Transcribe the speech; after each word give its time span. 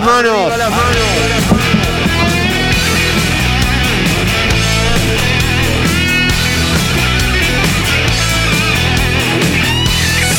Arriba 0.00 0.56
las 0.56 0.70
manos. 0.70 0.96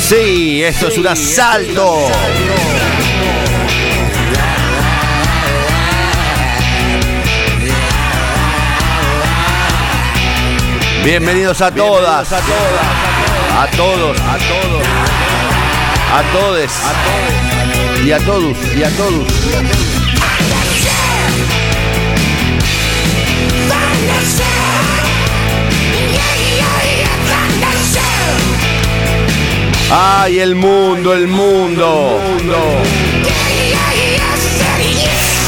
Sí, 0.08 0.64
esto 0.64 0.88
es 0.88 0.98
un 0.98 1.08
asalto. 1.08 2.10
Bienvenidos 11.04 11.62
a 11.62 11.72
todas, 11.72 12.32
a 12.32 12.40
todas, 12.40 12.86
a 13.58 13.68
todos, 13.76 14.20
a 14.22 14.38
todos, 14.38 14.88
a 16.14 16.24
todos, 16.32 17.49
y 18.06 18.12
a 18.12 18.20
todos, 18.20 18.58
y 18.76 18.84
a 18.84 18.90
todos. 18.92 19.26
¡Ay, 29.92 30.40
el 30.40 30.56
mundo, 30.56 31.14
el 31.14 31.28
mundo! 31.28 32.20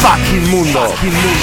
¡Fucking 0.02 0.50
mundo! 0.50 0.80
Fucking 0.90 1.14
mundo. 1.14 1.42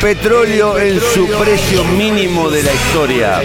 Petróleo 0.00 0.78
en 0.78 1.00
su 1.00 1.26
precio 1.28 1.84
mínimo 1.84 2.50
de 2.50 2.62
la 2.62 2.72
historia. 2.72 3.42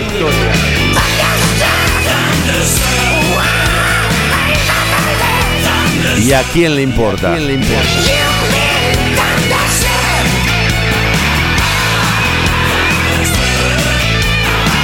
¿Y 6.18 6.34
a 6.34 6.44
quién 6.54 6.76
le 6.76 6.82
importa? 6.82 7.34
¿Quién 7.34 7.48
le 7.48 7.54
importa? 7.54 7.90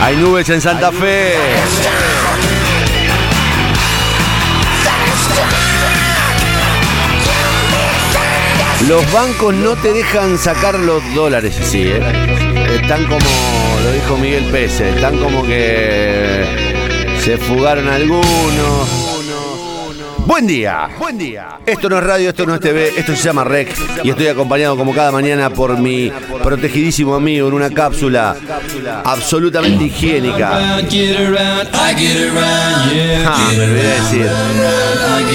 Hay 0.02 0.16
nubes 0.18 0.50
en 0.50 0.62
Santa 0.62 0.92
Fe. 0.92 1.36
Los 8.82 9.12
bancos 9.12 9.56
no 9.56 9.76
te 9.76 9.94
dejan 9.94 10.38
sacar 10.38 10.78
los 10.78 11.02
dólares 11.16 11.58
así, 11.60 11.88
¿eh? 11.88 12.00
Están 12.76 13.04
como, 13.06 13.26
lo 13.84 13.92
dijo 13.92 14.18
Miguel 14.18 14.44
Pese, 14.52 14.90
están 14.90 15.18
como 15.18 15.44
que 15.44 16.46
se 17.20 17.38
fugaron 17.38 17.88
algunos. 17.88 19.06
Buen 20.28 20.46
día, 20.46 20.90
buen 21.00 21.18
día. 21.18 21.60
Esto 21.66 21.90
no 21.90 21.98
es 21.98 22.04
radio, 22.04 22.30
esto 22.30 22.46
no 22.46 22.56
es 22.56 22.60
TV, 22.60 22.94
esto 22.98 23.16
se 23.16 23.24
llama 23.24 23.44
REC 23.44 23.76
y 24.04 24.10
estoy 24.10 24.28
acompañado 24.28 24.76
como 24.76 24.94
cada 24.94 25.12
mañana 25.12 25.50
por 25.50 25.78
mi 25.78 26.12
protegidísimo 26.44 27.16
amigo 27.16 27.48
en 27.48 27.54
una 27.54 27.70
cápsula 27.72 28.36
absolutamente 29.04 29.86
higiénica. 29.86 30.78
Ah, 33.26 33.52
me 33.56 33.64
olvidé 33.64 33.84
de 33.84 34.02
decir. 34.02 34.32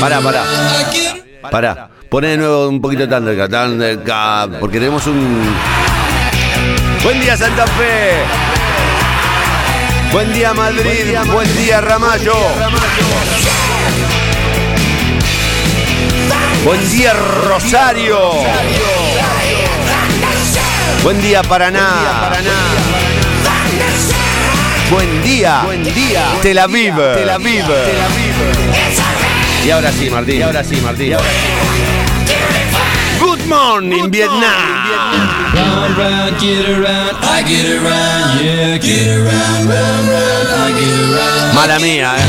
Pará, 0.00 0.20
pará. 0.20 0.44
Pará. 1.50 1.90
Poné 2.10 2.30
de 2.30 2.38
nuevo 2.38 2.68
un 2.68 2.80
poquito 2.80 3.06
de 3.06 3.06
Thundercat, 3.06 3.50
Thundercat, 3.52 4.58
porque 4.58 4.80
tenemos 4.80 5.06
un... 5.06 5.54
Buen 7.04 7.20
día 7.20 7.36
Santa 7.36 7.64
Fe. 7.68 8.14
Buen 10.12 10.32
día 10.32 10.52
Madrid, 10.52 11.16
buen 11.32 11.56
día 11.56 11.80
Ramallo. 11.80 12.34
Buen 16.64 16.90
día 16.90 17.12
Rosario. 17.12 18.18
Buen 21.04 21.22
día 21.22 21.44
Paraná. 21.44 22.32
Buen 24.90 25.22
día. 25.22 25.62
Buen 25.64 25.84
día. 25.84 26.26
Tel 26.42 26.58
Aviv. 26.58 26.96
Tel 26.96 27.30
Aviv. 27.30 27.64
Y 29.64 29.70
ahora 29.70 29.92
sí, 29.92 30.10
Martín. 30.10 30.38
Y 30.38 30.42
ahora 30.42 30.64
sí, 30.64 30.76
Martín. 30.82 31.16
Good 33.50 33.58
morning, 33.58 34.12
Vietnam. 34.12 34.46
Round, 35.56 35.98
round, 35.98 36.38
get 36.38 36.68
around, 36.70 37.16
I 37.18 37.42
get 37.42 37.66
around, 37.66 38.38
yeah, 38.38 38.78
get 38.78 39.08
around, 39.10 39.66
round, 39.66 40.06
round, 40.06 40.48
I 40.54 40.70
get 40.78 40.94
around. 41.10 41.54
Mala 41.56 41.80
mía, 41.80 42.14
eh. 42.16 42.22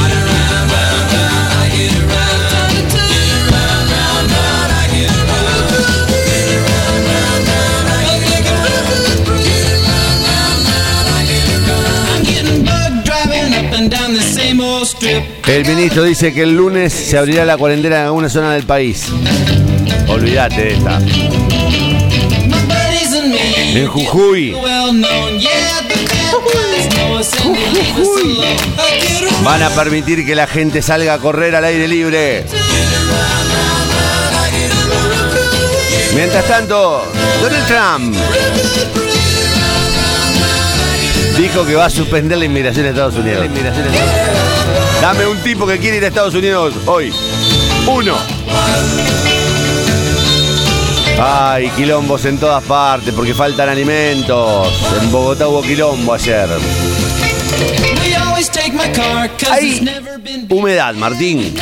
El 15.47 15.65
ministro 15.67 16.03
dice 16.03 16.33
que 16.33 16.41
el 16.41 16.57
lunes 16.57 16.91
se 16.91 17.15
abrirá 17.15 17.45
la 17.45 17.57
cuarentena 17.57 17.97
en 17.97 18.05
alguna 18.07 18.27
zona 18.27 18.53
del 18.53 18.63
país. 18.63 19.05
Olvídate 20.07 20.61
de 20.61 20.73
esta. 20.73 20.99
My 20.99 22.59
buddies 22.67 23.13
and 23.13 23.31
me, 23.31 23.81
En 23.81 23.87
Jujuy 23.87 24.53
around, 24.53 25.05
van 29.43 29.63
a 29.63 29.69
permitir 29.69 30.25
que 30.25 30.35
la 30.35 30.47
gente 30.47 30.81
salga 30.81 31.13
a 31.15 31.19
correr 31.19 31.55
al 31.55 31.65
aire 31.65 31.87
libre. 31.87 32.45
Mientras 36.15 36.45
tanto, 36.45 37.05
Donald 37.41 37.67
Trump 37.67 38.15
dijo 41.37 41.65
que 41.65 41.75
va 41.75 41.85
a 41.85 41.89
suspender 41.89 42.37
la 42.37 42.45
inmigración 42.45 42.85
a 42.85 42.89
Estados 42.89 43.15
Unidos. 43.15 43.47
Dame 45.01 45.25
un 45.25 45.37
tipo 45.39 45.65
que 45.65 45.79
quiere 45.79 45.97
ir 45.97 46.03
a 46.03 46.07
Estados 46.07 46.35
Unidos 46.35 46.73
hoy. 46.85 47.13
Uno. 47.87 48.17
Ay, 51.23 51.69
quilombos 51.75 52.25
en 52.25 52.39
todas 52.39 52.63
partes 52.63 53.13
porque 53.13 53.35
faltan 53.35 53.69
alimentos. 53.69 54.73
En 54.99 55.11
Bogotá 55.11 55.47
hubo 55.47 55.61
quilombo 55.61 56.15
ayer. 56.15 56.49
Hay 59.51 59.87
humedad, 60.49 60.95
Martín. 60.95 61.53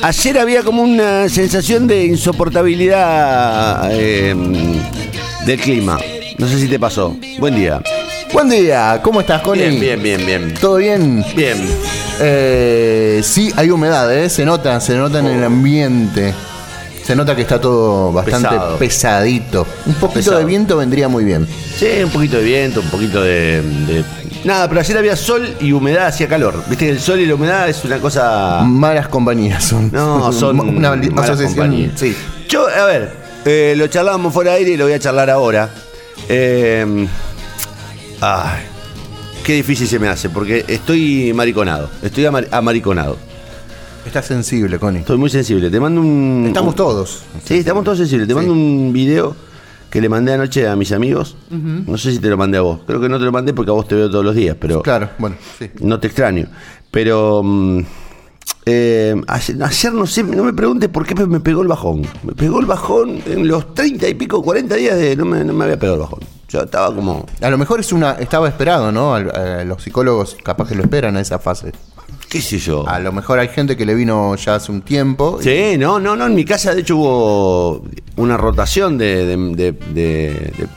Ayer 0.00 0.38
había 0.38 0.62
como 0.62 0.82
una 0.82 1.28
sensación 1.28 1.86
de 1.86 2.06
insoportabilidad 2.06 3.90
eh, 3.92 4.34
del 5.44 5.60
clima. 5.60 5.98
No 6.38 6.48
sé 6.48 6.58
si 6.58 6.68
te 6.68 6.78
pasó. 6.78 7.14
Buen 7.38 7.54
día. 7.54 7.82
Buen 8.32 8.48
día, 8.48 8.98
¿cómo 9.02 9.20
estás, 9.20 9.42
Colin? 9.42 9.78
Bien, 9.78 10.02
bien, 10.02 10.02
bien, 10.02 10.26
bien. 10.26 10.54
¿Todo 10.54 10.76
bien? 10.76 11.22
Bien. 11.34 11.58
Eh, 12.18 13.20
sí, 13.22 13.52
hay 13.56 13.70
humedad, 13.70 14.10
¿eh? 14.14 14.30
Se 14.30 14.46
nota, 14.46 14.80
se 14.80 14.96
nota 14.96 15.18
en 15.18 15.26
el 15.26 15.44
ambiente. 15.44 16.32
Se 17.06 17.14
nota 17.14 17.36
que 17.36 17.42
está 17.42 17.60
todo 17.60 18.12
bastante 18.12 18.48
Pesado. 18.48 18.78
pesadito. 18.78 19.66
Un 19.86 19.94
poquito 19.94 20.14
Pesado. 20.18 20.38
de 20.38 20.44
viento 20.44 20.76
vendría 20.76 21.06
muy 21.08 21.22
bien. 21.24 21.46
Sí, 21.78 21.86
un 22.02 22.10
poquito 22.10 22.38
de 22.38 22.42
viento, 22.42 22.80
un 22.80 22.88
poquito 22.88 23.22
de, 23.22 23.62
de- 23.62 24.04
Nada, 24.44 24.68
pero 24.68 24.80
ayer 24.80 24.98
había 24.98 25.14
sol 25.16 25.54
y 25.60 25.70
humedad, 25.72 26.06
hacía 26.08 26.26
calor. 26.28 26.64
Viste 26.68 26.88
el 26.88 26.98
sol 27.00 27.20
y 27.20 27.26
la 27.26 27.34
humedad 27.36 27.68
es 27.68 27.84
una 27.84 27.98
cosa... 27.98 28.62
Malas 28.64 29.06
compañías 29.08 29.64
son. 29.64 29.90
No, 29.92 30.32
son 30.32 30.58
una 30.76 30.96
malas 30.96 31.30
asociación. 31.30 31.92
Sí. 31.96 32.16
Yo, 32.48 32.66
a 32.68 32.84
ver, 32.86 33.12
eh, 33.44 33.74
lo 33.76 33.86
charlábamos 33.86 34.32
fuera 34.34 34.52
de 34.52 34.58
aire 34.58 34.70
y 34.72 34.76
lo 34.76 34.84
voy 34.84 34.94
a 34.94 34.98
charlar 34.98 35.30
ahora. 35.30 35.70
Eh, 36.28 37.06
ay, 38.20 38.62
qué 39.44 39.52
difícil 39.54 39.86
se 39.88 39.98
me 39.98 40.08
hace, 40.08 40.28
porque 40.28 40.64
estoy 40.68 41.32
mariconado. 41.32 41.88
Estoy 42.02 42.24
amar- 42.26 42.48
amariconado. 42.50 43.16
Está 44.06 44.22
sensible, 44.22 44.78
Connie. 44.78 45.00
Estoy 45.00 45.18
muy 45.18 45.28
sensible. 45.30 45.68
Te 45.70 45.80
mando 45.80 46.00
un. 46.00 46.44
Estamos 46.46 46.74
todos. 46.74 47.22
Sí, 47.44 47.58
estamos 47.58 47.84
todos 47.84 47.98
sensibles. 47.98 48.28
Te 48.28 48.34
mando 48.34 48.52
un 48.52 48.92
video 48.92 49.34
que 49.90 50.00
le 50.00 50.08
mandé 50.08 50.32
anoche 50.34 50.66
a 50.68 50.76
mis 50.76 50.92
amigos. 50.92 51.36
No 51.50 51.98
sé 51.98 52.12
si 52.12 52.18
te 52.18 52.28
lo 52.28 52.36
mandé 52.36 52.58
a 52.58 52.60
vos. 52.62 52.80
Creo 52.86 53.00
que 53.00 53.08
no 53.08 53.18
te 53.18 53.24
lo 53.24 53.32
mandé 53.32 53.52
porque 53.52 53.70
a 53.70 53.74
vos 53.74 53.88
te 53.88 53.94
veo 53.94 54.08
todos 54.10 54.24
los 54.24 54.34
días, 54.34 54.56
pero 54.60 54.82
Claro, 54.82 55.10
bueno, 55.18 55.36
sí. 55.58 55.70
no 55.80 55.98
te 55.98 56.06
extraño. 56.06 56.46
Pero 56.90 57.42
mm, 57.42 57.80
eh, 58.66 59.14
ayer, 59.26 59.62
ayer 59.62 59.92
no 59.92 60.06
sé, 60.06 60.22
no 60.22 60.44
me 60.44 60.52
preguntes 60.52 60.88
por 60.88 61.04
qué 61.04 61.14
me 61.26 61.40
pegó 61.40 61.62
el 61.62 61.68
bajón. 61.68 62.02
Me 62.22 62.32
pegó 62.32 62.60
el 62.60 62.66
bajón 62.66 63.20
en 63.26 63.46
los 63.48 63.74
30 63.74 64.08
y 64.08 64.14
pico, 64.14 64.42
40 64.42 64.74
días 64.76 64.96
de 64.96 65.16
no 65.16 65.24
me, 65.24 65.44
no 65.44 65.52
me 65.52 65.64
había 65.64 65.78
pegado 65.78 65.94
el 65.96 66.00
bajón. 66.02 66.20
Yo 66.48 66.60
estaba 66.62 66.94
como. 66.94 67.26
A 67.40 67.50
lo 67.50 67.58
mejor 67.58 67.80
es 67.80 67.92
una, 67.92 68.12
estaba 68.12 68.48
esperado, 68.48 68.92
¿no? 68.92 69.14
A 69.14 69.64
los 69.64 69.82
psicólogos 69.82 70.36
capaz 70.44 70.68
que 70.68 70.74
lo 70.76 70.82
esperan 70.84 71.16
a 71.16 71.20
esa 71.20 71.38
fase. 71.40 71.72
Qué 72.28 72.40
sé 72.40 72.58
yo. 72.58 72.88
A 72.88 72.98
lo 73.00 73.12
mejor 73.12 73.38
hay 73.38 73.48
gente 73.48 73.76
que 73.76 73.84
le 73.86 73.94
vino 73.94 74.34
ya 74.36 74.56
hace 74.56 74.72
un 74.72 74.82
tiempo. 74.82 75.38
y- 75.40 75.44
Sí, 75.44 75.78
no, 75.78 75.98
no, 76.00 76.16
no. 76.16 76.26
En 76.26 76.34
mi 76.34 76.44
casa, 76.44 76.74
de 76.74 76.80
hecho, 76.82 76.96
hubo 76.96 77.84
una 78.16 78.36
rotación 78.36 78.98
de, 78.98 79.24
de- 79.26 79.36
de- 79.36 79.72
de- 79.72 79.72
de- 79.94 80.68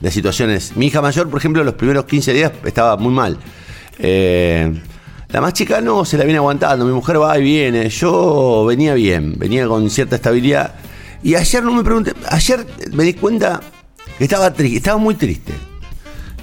de 0.00 0.10
situaciones. 0.10 0.76
Mi 0.76 0.86
hija 0.86 1.00
mayor, 1.00 1.28
por 1.30 1.38
ejemplo, 1.38 1.64
los 1.64 1.74
primeros 1.74 2.04
15 2.04 2.32
días 2.32 2.52
estaba 2.64 2.96
muy 2.96 3.12
mal. 3.12 3.38
Eh, 3.98 4.72
la 5.28 5.40
más 5.40 5.52
chica 5.54 5.80
no, 5.80 6.04
se 6.04 6.16
la 6.18 6.24
viene 6.24 6.38
aguantando. 6.38 6.84
Mi 6.84 6.92
mujer 6.92 7.20
va 7.20 7.38
y 7.38 7.42
viene. 7.42 7.88
Yo 7.88 8.64
venía 8.66 8.94
bien, 8.94 9.34
venía 9.38 9.66
con 9.66 9.88
cierta 9.90 10.16
estabilidad. 10.16 10.74
Y 11.22 11.34
ayer 11.34 11.62
no 11.62 11.72
me 11.72 11.82
pregunté. 11.82 12.12
Ayer 12.28 12.66
me 12.92 13.04
di 13.04 13.14
cuenta 13.14 13.60
que 14.18 14.24
estaba 14.24 14.52
triste, 14.52 14.76
estaba 14.78 14.98
muy 14.98 15.14
triste. 15.14 15.52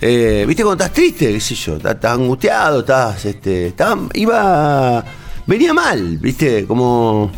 Eh, 0.06 0.44
¿Viste 0.46 0.64
cuando 0.64 0.84
estás 0.84 0.94
triste? 0.94 1.32
¿Qué 1.32 1.40
sé 1.40 1.56
yo? 1.56 1.78
Estás, 1.78 2.04
angustiado, 2.04 2.82
estás. 2.82 3.24
Este, 3.24 3.74
iba. 4.16 5.06
Venía 5.48 5.74
mal, 5.74 6.18
¿viste? 6.18 6.66
Como. 6.66 7.32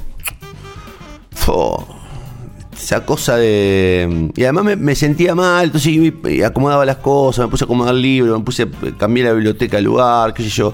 Esa 2.76 3.06
cosa 3.06 3.38
de. 3.38 4.32
Y 4.36 4.44
además 4.44 4.80
me, 4.80 4.96
sentía 4.96 5.36
mal, 5.36 5.66
entonces 5.66 5.92
iba 5.94 6.32
y 6.32 6.42
acomodaba 6.42 6.86
las 6.86 6.98
cosas, 6.98 7.46
me 7.46 7.52
puse 7.52 7.66
a 7.66 7.66
acomodar 7.66 7.94
libros, 7.94 8.40
me 8.40 8.44
puse 8.44 8.64
a 8.64 8.98
cambiar 8.98 9.28
la 9.28 9.34
biblioteca 9.34 9.78
de 9.78 9.84
lugar, 9.84 10.34
qué 10.34 10.42
sé 10.42 10.50
yo. 10.50 10.74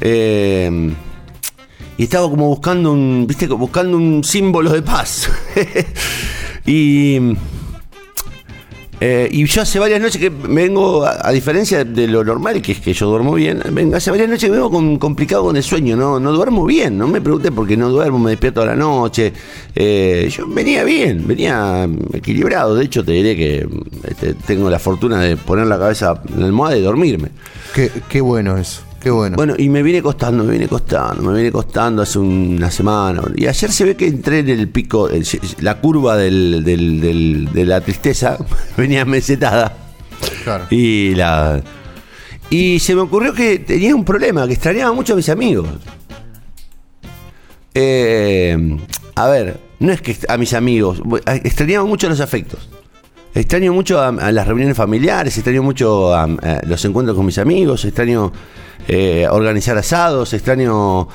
Eh, 0.00 0.94
y 1.98 2.02
estaba 2.04 2.30
como 2.30 2.48
buscando 2.48 2.90
un. 2.90 3.26
¿Viste? 3.28 3.48
Buscando 3.48 3.98
un 3.98 4.24
símbolo 4.24 4.72
de 4.72 4.80
paz. 4.80 5.28
y. 6.64 7.36
Eh, 9.04 9.28
y 9.32 9.44
yo 9.46 9.62
hace 9.62 9.80
varias 9.80 10.00
noches 10.00 10.20
que 10.20 10.28
vengo, 10.30 11.04
a, 11.04 11.32
diferencia 11.32 11.82
de 11.82 12.06
lo 12.06 12.22
normal, 12.22 12.62
que 12.62 12.70
es 12.70 12.78
que 12.78 12.92
yo 12.92 13.08
duermo 13.08 13.34
bien, 13.34 13.60
vengo, 13.72 13.96
hace 13.96 14.12
varias 14.12 14.28
noches 14.28 14.44
que 14.44 14.52
vengo 14.52 14.70
con- 14.70 14.96
complicado 14.96 15.42
con 15.42 15.56
el 15.56 15.62
sueño, 15.64 15.96
no, 15.96 16.20
no 16.20 16.30
duermo 16.30 16.64
bien, 16.64 16.96
no 16.96 17.08
me 17.08 17.20
pregunté 17.20 17.50
por 17.50 17.66
qué 17.66 17.76
no 17.76 17.88
duermo, 17.88 18.20
me 18.20 18.30
despierto 18.30 18.62
a 18.62 18.66
la 18.66 18.76
noche. 18.76 19.32
Eh, 19.74 20.30
yo 20.30 20.46
venía 20.46 20.84
bien, 20.84 21.26
venía 21.26 21.88
equilibrado, 22.12 22.76
de 22.76 22.84
hecho 22.84 23.04
te 23.04 23.10
diré 23.10 23.34
que 23.34 23.66
este, 24.06 24.34
tengo 24.34 24.70
la 24.70 24.78
fortuna 24.78 25.20
de 25.20 25.36
poner 25.36 25.66
la 25.66 25.80
cabeza 25.80 26.22
en 26.32 26.38
la 26.38 26.46
almohada 26.46 26.76
y 26.76 26.82
dormirme. 26.82 27.30
Qué, 27.74 27.90
qué 28.08 28.20
bueno 28.20 28.56
eso. 28.56 28.82
Qué 29.02 29.10
bueno. 29.10 29.34
Bueno, 29.36 29.54
y 29.58 29.68
me 29.68 29.82
viene 29.82 30.00
costando, 30.00 30.44
me 30.44 30.50
viene 30.52 30.68
costando, 30.68 31.22
me 31.24 31.34
viene 31.34 31.50
costando 31.50 32.02
hace 32.02 32.20
una 32.20 32.70
semana. 32.70 33.20
Y 33.34 33.46
ayer 33.48 33.72
se 33.72 33.84
ve 33.84 33.96
que 33.96 34.06
entré 34.06 34.38
en 34.38 34.48
el 34.50 34.68
pico, 34.68 35.08
el- 35.08 35.26
la 35.60 35.80
curva 35.80 36.16
del- 36.16 36.62
del- 36.64 37.00
del- 37.00 37.48
de 37.52 37.66
la 37.66 37.80
tristeza, 37.80 38.36
venía 38.76 39.04
mesetada. 39.04 39.76
Claro. 40.44 40.66
Y 40.70 41.16
la. 41.16 41.60
Y 42.48 42.78
se 42.78 42.94
me 42.94 43.00
ocurrió 43.00 43.34
que 43.34 43.58
tenía 43.58 43.92
un 43.94 44.04
problema, 44.04 44.46
que 44.46 44.52
extrañaba 44.52 44.92
mucho 44.92 45.14
a 45.14 45.16
mis 45.16 45.28
amigos. 45.28 45.66
Eh, 47.74 48.76
a 49.16 49.28
ver, 49.28 49.58
no 49.80 49.92
es 49.92 50.00
que 50.00 50.16
a 50.28 50.36
mis 50.36 50.52
amigos, 50.54 51.02
extrañaba 51.42 51.84
mucho 51.86 52.08
los 52.08 52.20
afectos. 52.20 52.68
Extraño 53.34 53.72
mucho 53.72 53.98
a, 54.00 54.08
a 54.08 54.30
las 54.32 54.46
reuniones 54.46 54.76
familiares, 54.76 55.36
extraño 55.38 55.62
mucho 55.62 56.14
a, 56.14 56.24
a 56.24 56.60
los 56.66 56.84
encuentros 56.84 57.16
con 57.16 57.24
mis 57.24 57.38
amigos, 57.38 57.84
extraño 57.84 58.30
eh, 58.88 59.26
organizar 59.30 59.78
asados, 59.78 60.32
extraño 60.34 61.08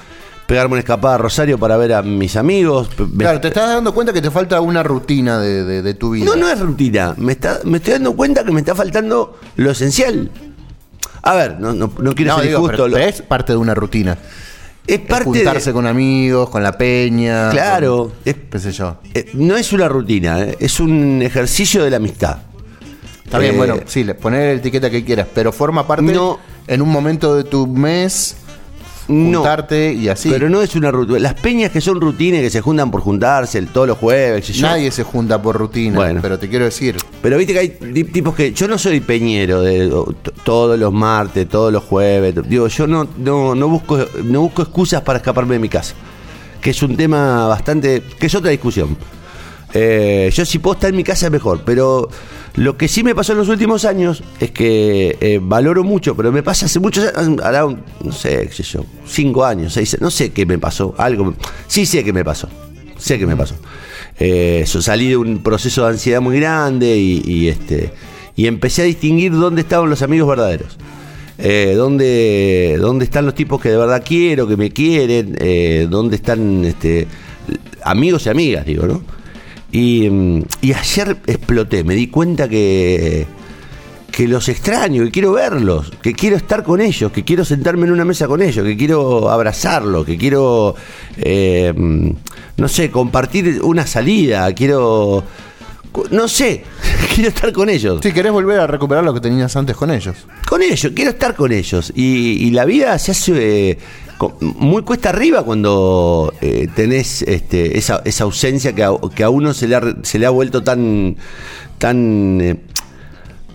pegarme 0.47 0.73
una 0.73 0.79
escapada 0.79 1.15
a 1.15 1.17
Rosario 1.19 1.59
para 1.59 1.77
ver 1.77 1.93
a 1.93 2.01
mis 2.01 2.35
amigos. 2.35 2.89
Claro, 3.17 3.39
te 3.41 3.49
estás 3.49 3.69
dando 3.69 3.93
cuenta 3.93 4.13
que 4.13 4.21
te 4.21 4.31
falta 4.31 4.61
una 4.61 4.81
rutina 4.81 5.39
de, 5.39 5.63
de- 5.63 5.81
de 5.83 5.93
tu 5.93 6.11
vida. 6.11 6.25
no, 6.25 6.35
no 6.35 6.49
es 6.49 6.59
rutina. 6.59 7.13
Me, 7.17 7.33
está, 7.33 7.59
me 7.65 7.77
estoy 7.77 7.93
dando 7.93 8.15
cuenta 8.15 8.43
que 8.43 8.51
me 8.51 8.61
está 8.61 8.73
faltando 8.73 9.37
lo 9.57 9.69
esencial. 9.71 10.31
A 11.21 11.35
ver, 11.35 11.59
no, 11.59 11.73
no, 11.73 11.91
no 11.99 12.13
quiero 12.15 12.31
No, 12.31 12.37
ser 12.39 12.47
digo, 12.47 12.59
injusto. 12.59 12.83
pero 12.83 12.87
lo- 12.87 12.97
es 12.97 13.21
parte 13.21 13.51
de 13.53 13.57
una 13.57 13.75
rutina. 13.75 14.17
Es 14.87 14.99
parte 15.01 15.29
de- 15.31 15.35
Juntarse 15.39 15.73
con 15.73 15.85
amigos, 15.85 16.49
con 16.49 16.63
la 16.63 16.77
peña. 16.77 17.49
Claro, 17.51 18.11
es- 18.25 18.33
con- 18.35 18.43
qué 18.51 18.59
sé 18.59 18.71
yo. 18.71 18.97
eh, 19.13 19.29
no 19.33 19.55
es 19.57 19.73
una 19.73 19.87
rutina, 19.89 20.41
eh, 20.41 20.55
es 20.59 20.79
un 20.79 21.21
ejercicio 21.21 21.83
de 21.83 21.89
la 21.91 21.97
amistad. 21.97 22.37
Está 23.25 23.39
bien, 23.39 23.55
Eh, 23.55 23.57
bueno, 23.57 23.75
sí, 23.85 24.05
poner 24.19 24.53
la 24.55 24.59
etiqueta 24.59 24.89
que 24.89 25.03
quieras, 25.03 25.27
pero 25.35 25.51
forma 25.51 25.85
parte 25.85 26.13
No. 26.13 26.39
en 26.65 26.81
un 26.81 26.89
momento 26.89 27.35
de 27.35 27.43
tu 27.43 27.67
mes 27.67 28.37
No. 29.07 29.39
juntarte 29.39 29.93
y 29.93 30.09
así. 30.09 30.29
Pero 30.29 30.49
no 30.49 30.61
es 30.61 30.75
una 30.75 30.91
rutina. 30.91 31.19
Las 31.19 31.33
peñas 31.35 31.71
que 31.71 31.79
son 31.81 32.01
rutinas, 32.01 32.41
que 32.41 32.49
se 32.49 32.61
juntan 32.61 32.91
por 32.91 33.01
juntarse 33.01 33.57
el- 33.57 33.67
todos 33.67 33.87
los 33.87 33.97
jueves, 33.97 34.47
yo. 34.47 34.67
Nadie 34.67 34.91
se 34.91 35.03
junta 35.03 35.41
por 35.41 35.55
rutina, 35.57 35.95
Bueno. 35.95 36.19
pero 36.21 36.37
te 36.37 36.49
quiero 36.49 36.65
decir, 36.65 36.97
Pero 37.21 37.37
viste 37.37 37.53
que 37.53 37.59
hay 37.59 37.69
ti- 37.69 38.03
tipos 38.05 38.35
que. 38.35 38.51
Yo 38.53 38.67
no 38.67 38.77
soy 38.77 38.99
peñero 38.99 39.61
de 39.61 39.89
todos 40.43 40.77
los 40.79 40.91
martes, 40.93 41.47
todos 41.49 41.71
los 41.73 41.83
jueves. 41.83 42.35
Digo, 42.47 42.67
yo 42.67 42.87
no, 42.87 43.07
no, 43.17 43.55
no 43.55 43.67
busco, 43.69 43.97
no 44.23 44.41
busco 44.41 44.61
excusas 44.61 45.01
para 45.01 45.17
escaparme 45.17 45.55
de 45.55 45.59
mi 45.59 45.69
casa. 45.69 45.93
Que 46.61 46.71
es 46.71 46.81
un 46.83 46.95
tema 46.97 47.47
bastante. 47.47 48.01
que 48.19 48.27
es 48.27 48.35
otra 48.35 48.51
discusión. 48.51 48.97
Eh, 49.73 50.29
yo 50.33 50.45
si 50.45 50.59
puedo 50.59 50.75
estar 50.75 50.89
en 50.89 50.95
mi 50.95 51.03
casa 51.03 51.29
mejor, 51.29 51.61
pero 51.65 52.09
lo 52.55 52.77
que 52.77 52.87
sí 52.87 53.03
me 53.03 53.13
pasó 53.13 53.33
en 53.33 53.39
los 53.39 53.49
últimos 53.49 53.85
años 53.85 54.23
es 54.39 54.51
que 54.51 55.17
eh, 55.19 55.39
valoro 55.41 55.83
mucho, 55.83 56.15
pero 56.15 56.31
me 56.31 56.41
pasa 56.41 56.65
hace 56.67 56.79
muchos 56.79 57.13
años, 57.15 57.41
hará 57.43 57.65
un- 57.65 57.81
no 58.03 58.11
sé, 58.11 58.47
qué 58.47 58.53
sé 58.53 58.63
yo, 58.63 58.85
cinco 59.05 59.43
años, 59.45 59.73
seis, 59.73 59.97
no 59.99 60.09
sé 60.09 60.31
qué 60.31 60.45
me 60.45 60.57
pasó, 60.57 60.95
algo, 60.97 61.33
sí 61.67 61.85
sé 61.85 62.03
que 62.03 62.13
me 62.13 62.23
pasó, 62.23 62.47
sé 62.97 63.19
que 63.19 63.27
me 63.27 63.35
pasó. 63.35 63.55
Eh, 64.19 64.63
salí 64.65 65.09
de 65.09 65.17
un 65.17 65.39
proceso 65.43 65.83
de 65.83 65.89
ansiedad 65.91 66.21
muy 66.21 66.39
grande 66.39 66.97
y, 66.97 67.21
y, 67.25 67.47
este 67.49 67.91
y 68.35 68.47
empecé 68.47 68.81
a 68.83 68.85
distinguir 68.85 69.31
dónde 69.33 69.61
estaban 69.61 69.89
los 69.89 70.01
amigos 70.01 70.27
verdaderos. 70.29 70.77
Eh, 71.39 71.73
dónde, 71.75 72.77
dónde 72.79 73.05
están 73.05 73.25
los 73.25 73.35
tipos 73.35 73.61
que 73.61 73.69
de 73.69 73.77
verdad 73.77 74.01
quiero, 74.03 74.47
que 74.47 74.57
me 74.57 74.71
quieren, 74.71 75.35
eh, 75.39 75.85
dónde 75.87 76.15
están 76.15 76.65
este, 76.65 77.07
amigos 77.83 78.25
y 78.25 78.29
amigas, 78.29 78.65
digo, 78.65 78.87
¿no? 78.87 79.01
Y, 79.71 80.09
mm, 80.09 80.43
y 80.61 80.73
ayer 80.73 81.17
exploté, 81.27 81.83
me 81.83 81.95
di 81.95 82.07
cuenta 82.07 82.47
que, 82.47 83.25
que 84.11 84.27
los 84.27 84.49
extraño, 84.49 85.03
que 85.03 85.11
quiero 85.11 85.33
verlos, 85.33 85.91
que 86.01 86.13
quiero 86.13 86.37
estar 86.37 86.63
con 86.63 86.81
ellos, 86.81 87.11
que 87.11 87.23
quiero 87.23 87.45
sentarme 87.45 87.85
en 87.85 87.91
una 87.91 88.05
mesa 88.05 88.27
con 88.27 88.41
ellos, 88.41 88.65
que 88.65 88.77
quiero 88.77 89.29
abrazarlos, 89.29 90.05
que 90.05 90.17
quiero, 90.17 90.75
eh, 91.17 91.73
mm, 91.75 92.09
no 92.57 92.67
sé, 92.67 92.89
compartir 92.89 93.61
una 93.61 93.85
salida, 93.85 94.51
quiero, 94.53 95.23
no 96.11 96.27
sé, 96.27 96.63
quiero 97.13 97.29
estar 97.29 97.51
con 97.51 97.69
ellos. 97.69 97.99
si 98.01 98.11
querés 98.11 98.31
volver 98.31 98.59
a 98.59 98.67
recuperar 98.67 99.03
lo 99.03 99.13
que 99.13 99.19
tenías 99.19 99.55
antes 99.55 99.75
con 99.75 99.91
ellos. 99.91 100.15
Con 100.47 100.61
ellos, 100.61 100.91
quiero 100.95 101.11
estar 101.11 101.35
con 101.35 101.51
ellos. 101.51 101.91
Y, 101.93 102.47
y 102.47 102.51
la 102.51 102.65
vida 102.65 102.97
se 102.97 103.11
hace 103.11 103.69
eh, 103.71 103.77
muy 104.41 104.83
cuesta 104.83 105.09
arriba 105.09 105.43
cuando 105.43 106.33
eh, 106.41 106.67
tenés 106.75 107.21
este, 107.21 107.77
esa, 107.77 108.01
esa 108.05 108.23
ausencia 108.23 108.73
que 108.73 108.83
a, 108.83 109.29
uno 109.29 109.53
se 109.53 109.67
le, 109.67 109.75
ha, 109.75 109.81
se 110.03 110.19
le 110.19 110.25
ha 110.25 110.29
vuelto 110.29 110.63
tan. 110.63 111.15
tan 111.77 112.41
eh, 112.41 112.57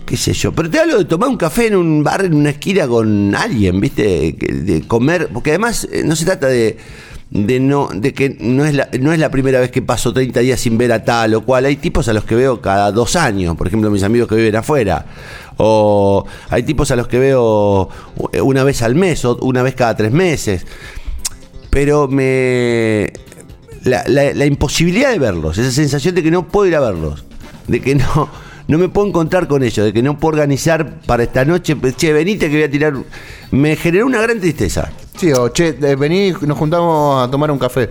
qué 0.05 0.17
sé 0.17 0.33
yo. 0.33 0.51
Pero 0.51 0.69
te 0.69 0.79
hablo 0.79 0.97
de 0.97 1.05
tomar 1.05 1.29
un 1.29 1.37
café 1.37 1.67
en 1.67 1.75
un 1.75 2.03
bar, 2.03 2.25
en 2.25 2.33
una 2.33 2.51
esquina 2.51 2.87
con 2.87 3.35
alguien, 3.35 3.79
¿viste? 3.79 4.33
De 4.33 4.83
comer. 4.87 5.29
Porque 5.33 5.51
además 5.51 5.87
eh, 5.91 6.03
no 6.05 6.15
se 6.15 6.25
trata 6.25 6.47
de. 6.47 6.77
De, 7.35 7.59
no, 7.59 7.89
de 7.91 8.13
que 8.13 8.37
no 8.39 8.63
es, 8.63 8.75
la, 8.75 8.89
no 8.99 9.11
es 9.11 9.17
la 9.17 9.31
primera 9.31 9.59
vez 9.59 9.71
que 9.71 9.81
paso 9.81 10.13
30 10.13 10.39
días 10.41 10.59
sin 10.59 10.77
ver 10.77 10.91
a 10.91 11.03
tal 11.03 11.33
o 11.33 11.41
cual. 11.43 11.65
Hay 11.65 11.77
tipos 11.77 12.07
a 12.07 12.13
los 12.13 12.25
que 12.25 12.35
veo 12.35 12.61
cada 12.61 12.91
dos 12.91 13.15
años, 13.15 13.57
por 13.57 13.65
ejemplo, 13.65 13.89
mis 13.89 14.03
amigos 14.03 14.27
que 14.27 14.35
viven 14.35 14.55
afuera. 14.55 15.07
O 15.57 16.25
hay 16.49 16.61
tipos 16.61 16.91
a 16.91 16.95
los 16.95 17.07
que 17.07 17.17
veo 17.17 17.89
una 18.43 18.63
vez 18.63 18.83
al 18.83 18.93
mes 18.93 19.25
o 19.25 19.35
una 19.41 19.63
vez 19.63 19.73
cada 19.73 19.95
tres 19.95 20.11
meses. 20.11 20.67
Pero 21.71 22.07
me. 22.07 23.11
La, 23.83 24.03
la- 24.07 24.45
imposibilidad 24.45 25.11
de 25.11 25.17
verlos, 25.19 25.57
esa 25.57 25.71
sensación 25.71 26.13
de 26.15 26.21
que 26.23 26.29
no 26.31 26.47
puedo 26.47 26.67
ir 26.67 26.75
a 26.75 26.79
verlos, 26.79 27.25
de 27.67 27.81
que 27.81 27.95
no, 27.95 28.29
no 28.67 28.77
me 28.77 28.87
puedo 28.89 29.07
encontrar 29.07 29.47
con 29.47 29.61
ellos, 29.63 29.85
de 29.87 29.91
que 29.91 30.03
no 30.03 30.19
puedo 30.19 30.35
organizar 30.35 31.01
para 31.01 31.23
esta 31.23 31.43
noche, 31.45 31.75
pues, 31.75 31.97
che, 31.97 32.13
venite 32.13 32.47
que 32.49 32.55
voy 32.57 32.63
a 32.63 32.69
tirar. 32.71 32.93
Me 33.51 33.75
generó 33.75 34.05
una 34.05 34.21
gran 34.21 34.39
tristeza. 34.39 34.91
Sí, 35.17 35.31
o 35.31 35.49
che, 35.51 35.77
eh, 35.81 35.95
vení, 35.95 36.33
nos 36.41 36.57
juntamos 36.57 37.27
a 37.27 37.31
tomar 37.31 37.51
un 37.51 37.59
café. 37.59 37.89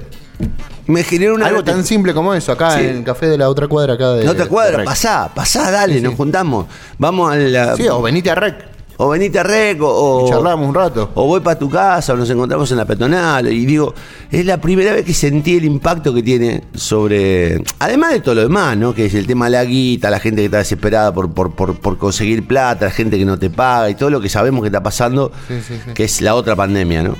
Me 0.86 1.04
generó 1.04 1.34
una 1.34 1.46
Algo 1.46 1.62
tan 1.62 1.84
simple 1.84 2.12
como 2.12 2.34
eso, 2.34 2.50
acá 2.52 2.76
Sí. 2.78 2.84
en 2.84 2.96
el 2.98 3.04
café 3.04 3.26
de 3.26 3.38
la 3.38 3.48
otra 3.48 3.68
cuadra 3.68 3.94
acá 3.94 4.12
de. 4.14 4.22
En 4.24 4.28
otra 4.28 4.44
de 4.44 4.50
cuadra, 4.50 4.76
Rec. 4.78 4.86
pasá, 4.86 5.30
pasá, 5.32 5.70
dale, 5.70 6.00
nos 6.00 6.14
juntamos. 6.14 6.66
Vamos 6.98 7.32
a 7.32 7.36
la. 7.36 7.76
Sí, 7.76 7.86
o 7.88 8.02
venite 8.02 8.30
a 8.30 8.34
Rec. 8.34 8.71
O 8.98 9.08
venite 9.08 9.38
a 9.38 9.42
Rec, 9.42 9.78
o, 9.82 10.24
Y 10.26 10.30
charlamos 10.30 10.68
un 10.68 10.74
rato. 10.74 11.10
O 11.14 11.26
voy 11.26 11.40
para 11.40 11.58
tu 11.58 11.68
casa, 11.68 12.12
o 12.12 12.16
nos 12.16 12.28
encontramos 12.30 12.70
en 12.70 12.76
la 12.76 12.84
peatonal. 12.84 13.52
Y 13.52 13.64
digo, 13.66 13.94
es 14.30 14.44
la 14.46 14.60
primera 14.60 14.92
vez 14.92 15.04
que 15.04 15.14
sentí 15.14 15.56
el 15.56 15.64
impacto 15.64 16.12
que 16.14 16.22
tiene 16.22 16.64
sobre. 16.74 17.62
Además 17.78 18.12
de 18.12 18.20
todo 18.20 18.34
lo 18.36 18.42
demás, 18.42 18.76
¿no? 18.76 18.94
Que 18.94 19.06
es 19.06 19.14
el 19.14 19.26
tema 19.26 19.46
de 19.46 19.52
la 19.52 19.64
guita, 19.64 20.10
la 20.10 20.20
gente 20.20 20.42
que 20.42 20.46
está 20.46 20.58
desesperada 20.58 21.12
por, 21.12 21.32
por, 21.32 21.52
por, 21.54 21.74
por 21.78 21.98
conseguir 21.98 22.46
plata, 22.46 22.84
la 22.86 22.90
gente 22.92 23.18
que 23.18 23.24
no 23.24 23.38
te 23.38 23.50
paga 23.50 23.90
y 23.90 23.94
todo 23.94 24.10
lo 24.10 24.20
que 24.20 24.28
sabemos 24.28 24.60
que 24.62 24.68
está 24.68 24.82
pasando, 24.82 25.32
Sí, 25.48 25.54
sí, 25.66 25.74
sí. 25.84 25.92
que 25.94 26.04
es 26.04 26.20
la 26.20 26.34
otra 26.34 26.54
pandemia, 26.54 27.02
¿no? 27.02 27.16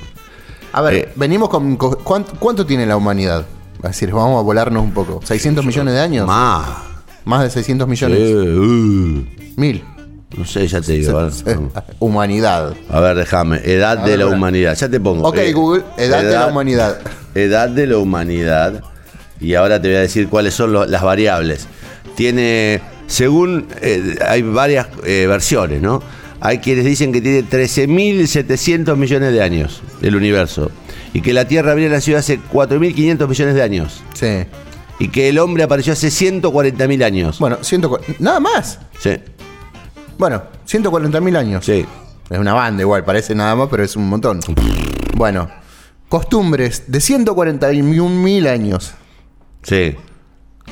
A 0.73 0.81
ver, 0.83 0.95
Eh. 0.95 1.09
venimos 1.17 1.49
con. 1.49 1.77
con- 1.77 1.97
¿cuánto, 2.05 2.33
cuánto 2.39 2.65
tiene 2.65 2.87
la 2.87 2.97
humanidad? 2.97 3.45
Es 3.77 3.83
decir, 3.91 4.13
vamos 4.13 4.39
a 4.39 4.43
volarnos 4.43 4.83
un 4.83 4.93
poco. 4.93 5.21
¿600 5.23 5.65
millones 5.65 5.95
de 5.95 6.01
años? 6.01 6.27
Más. 6.27 6.69
Más 7.25 7.43
de 7.43 7.51
600 7.51 7.87
Sí, 7.87 7.91
millones. 7.91 8.21
uh. 8.21 9.61
Mil. 9.61 9.85
No 10.37 10.45
sé, 10.47 10.67
ya 10.67 10.81
te 10.81 10.93
digo. 10.93 11.29
Humanidad. 11.99 12.75
A 12.91 13.01
ver, 13.01 13.17
déjame. 13.17 13.61
Edad 13.65 13.99
de 13.99 14.17
la 14.17 14.27
humanidad. 14.27 14.77
Ya 14.77 14.89
te 14.89 14.99
pongo. 15.01 15.29
Ok, 15.29 15.37
Eh, 15.39 15.53
Google, 15.53 15.85
edad 15.99 16.23
de 16.23 16.33
la 16.33 16.47
humanidad. 16.47 16.99
Edad 17.35 17.69
de 17.69 17.87
la 17.87 17.99
humanidad. 17.99 18.83
Y 19.41 19.55
ahora 19.55 19.81
te 19.83 19.89
voy 19.89 19.97
a 19.97 20.01
decir 20.01 20.29
cuáles 20.29 20.55
son 20.55 20.73
lo- 20.73 20.87
las 20.87 21.03
variables. 21.03 21.67
Tiene, 22.15 22.81
según, 23.07 23.67
eh, 23.81 24.17
hay 24.27 24.43
varias 24.43 24.87
eh, 25.05 25.27
versiones, 25.29 25.83
¿no? 25.83 26.03
Hay 26.41 26.59
quienes 26.59 26.85
dicen 26.85 27.13
que 27.13 27.21
tiene 27.21 27.43
13.700 27.45 28.97
millones 28.97 29.33
de 29.33 29.43
años 29.43 29.83
el 30.03 30.17
universo. 30.17 30.71
Y 31.15 31.21
que 31.21 31.33
la 31.33 31.47
Tierra 31.47 31.73
habría 31.73 31.89
nacido 31.89 32.19
hace 32.19 32.41
4.500 32.41 33.29
millones 33.29 33.55
de 33.55 33.63
años. 33.63 34.03
Sí. 34.15 34.45
Y 34.99 35.09
que 35.09 35.29
el 35.29 35.39
hombre 35.39 35.63
apareció 35.63 35.93
hace 35.93 36.09
140.000 36.09 37.03
años. 37.05 37.39
Bueno, 37.39 37.59
140 37.61 38.15
nada 38.23 38.41
más. 38.41 38.79
Sí, 39.01 39.11
Bueno, 40.19 40.43
140.000 40.67 41.37
años. 41.37 41.65
sí. 41.65 41.85
Es 42.31 42.39
una 42.39 42.55
banda 42.55 42.81
igual, 42.83 43.05
parece 43.05 43.35
nada 43.35 43.55
más, 43.55 43.69
pero 43.71 43.83
es 43.85 43.95
un 43.95 44.09
montón. 44.09 44.41
Bueno, 45.17 45.49
costumbres 46.09 46.85
de 46.91 46.99
141.000 46.99 48.49
años. 48.49 48.93
Sí, 49.63 49.97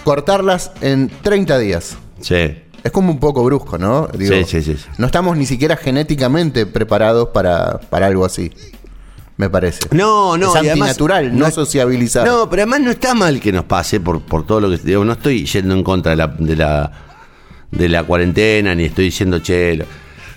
Cortarlas 0.04 0.73
en 0.80 1.11
30 1.23 1.59
días. 1.59 1.97
sí. 2.20 2.62
Es 2.82 2.92
como 2.92 3.11
un 3.12 3.20
poco 3.20 3.44
brusco, 3.44 3.76
¿no? 3.76 4.09
Digo, 4.09 4.35
Sí, 4.37 4.44
sí, 4.47 4.62
sí, 4.62 4.75
sí. 4.78 4.87
No 4.97 5.04
estamos 5.04 5.37
ni 5.37 5.44
siquiera 5.44 5.76
genéticamente 5.76 6.64
preparados 6.64 7.28
para, 7.28 7.78
para 7.78 8.06
algo 8.06 8.25
así. 8.25 8.50
Me 9.37 9.50
parece. 9.50 9.80
No, 9.90 10.38
no, 10.38 10.47
Es 10.52 10.56
además- 10.56 10.73
antinatural, 10.88 11.38
no, 11.38 11.44
no 11.44 11.50
sociabilizar. 11.50 12.26
No, 12.26 12.49
pero 12.49 12.62
además 12.62 12.80
no 12.80 12.90
está 12.90 13.12
mal 13.12 13.38
que 13.38 13.52
nos 13.52 13.64
pase 13.64 14.00
por, 14.00 14.23
por 14.23 14.47
todo 14.47 14.62
lo 14.62 14.70
que 14.70 14.78
digo. 14.78 15.04
No 15.04 15.12
estoy 15.12 15.44
yendo 15.44 15.75
en 15.75 15.82
contra 15.85 16.12
de 16.12 16.16
la, 16.16 16.28
de 16.28 16.56
la, 16.56 16.90
de 17.71 17.89
la 17.89 18.03
cuarentena, 18.05 18.75
ni 18.75 18.85
estoy 18.85 19.07
diciendo 19.07 19.39
chelo. 19.41 19.85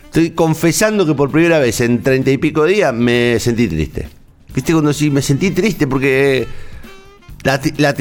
Estoy 0.06 0.32
confesando 0.32 1.06
que 1.06 1.16
por 1.16 1.32
primera 1.32 1.60
vez 1.60 1.82
en 1.82 2.02
treinta 2.04 2.30
y 2.32 2.38
pico 2.38 2.66
días 2.66 2.94
me 2.94 3.38
sentí 3.40 3.68
triste. 3.68 4.08
¿Viste 4.54 4.72
cuando 4.74 4.94
sí 4.94 5.10
me 5.10 5.22
sentí 5.22 5.50
triste? 5.52 5.88
Porque 5.88 6.46
la 7.44 7.60
la 7.78 7.96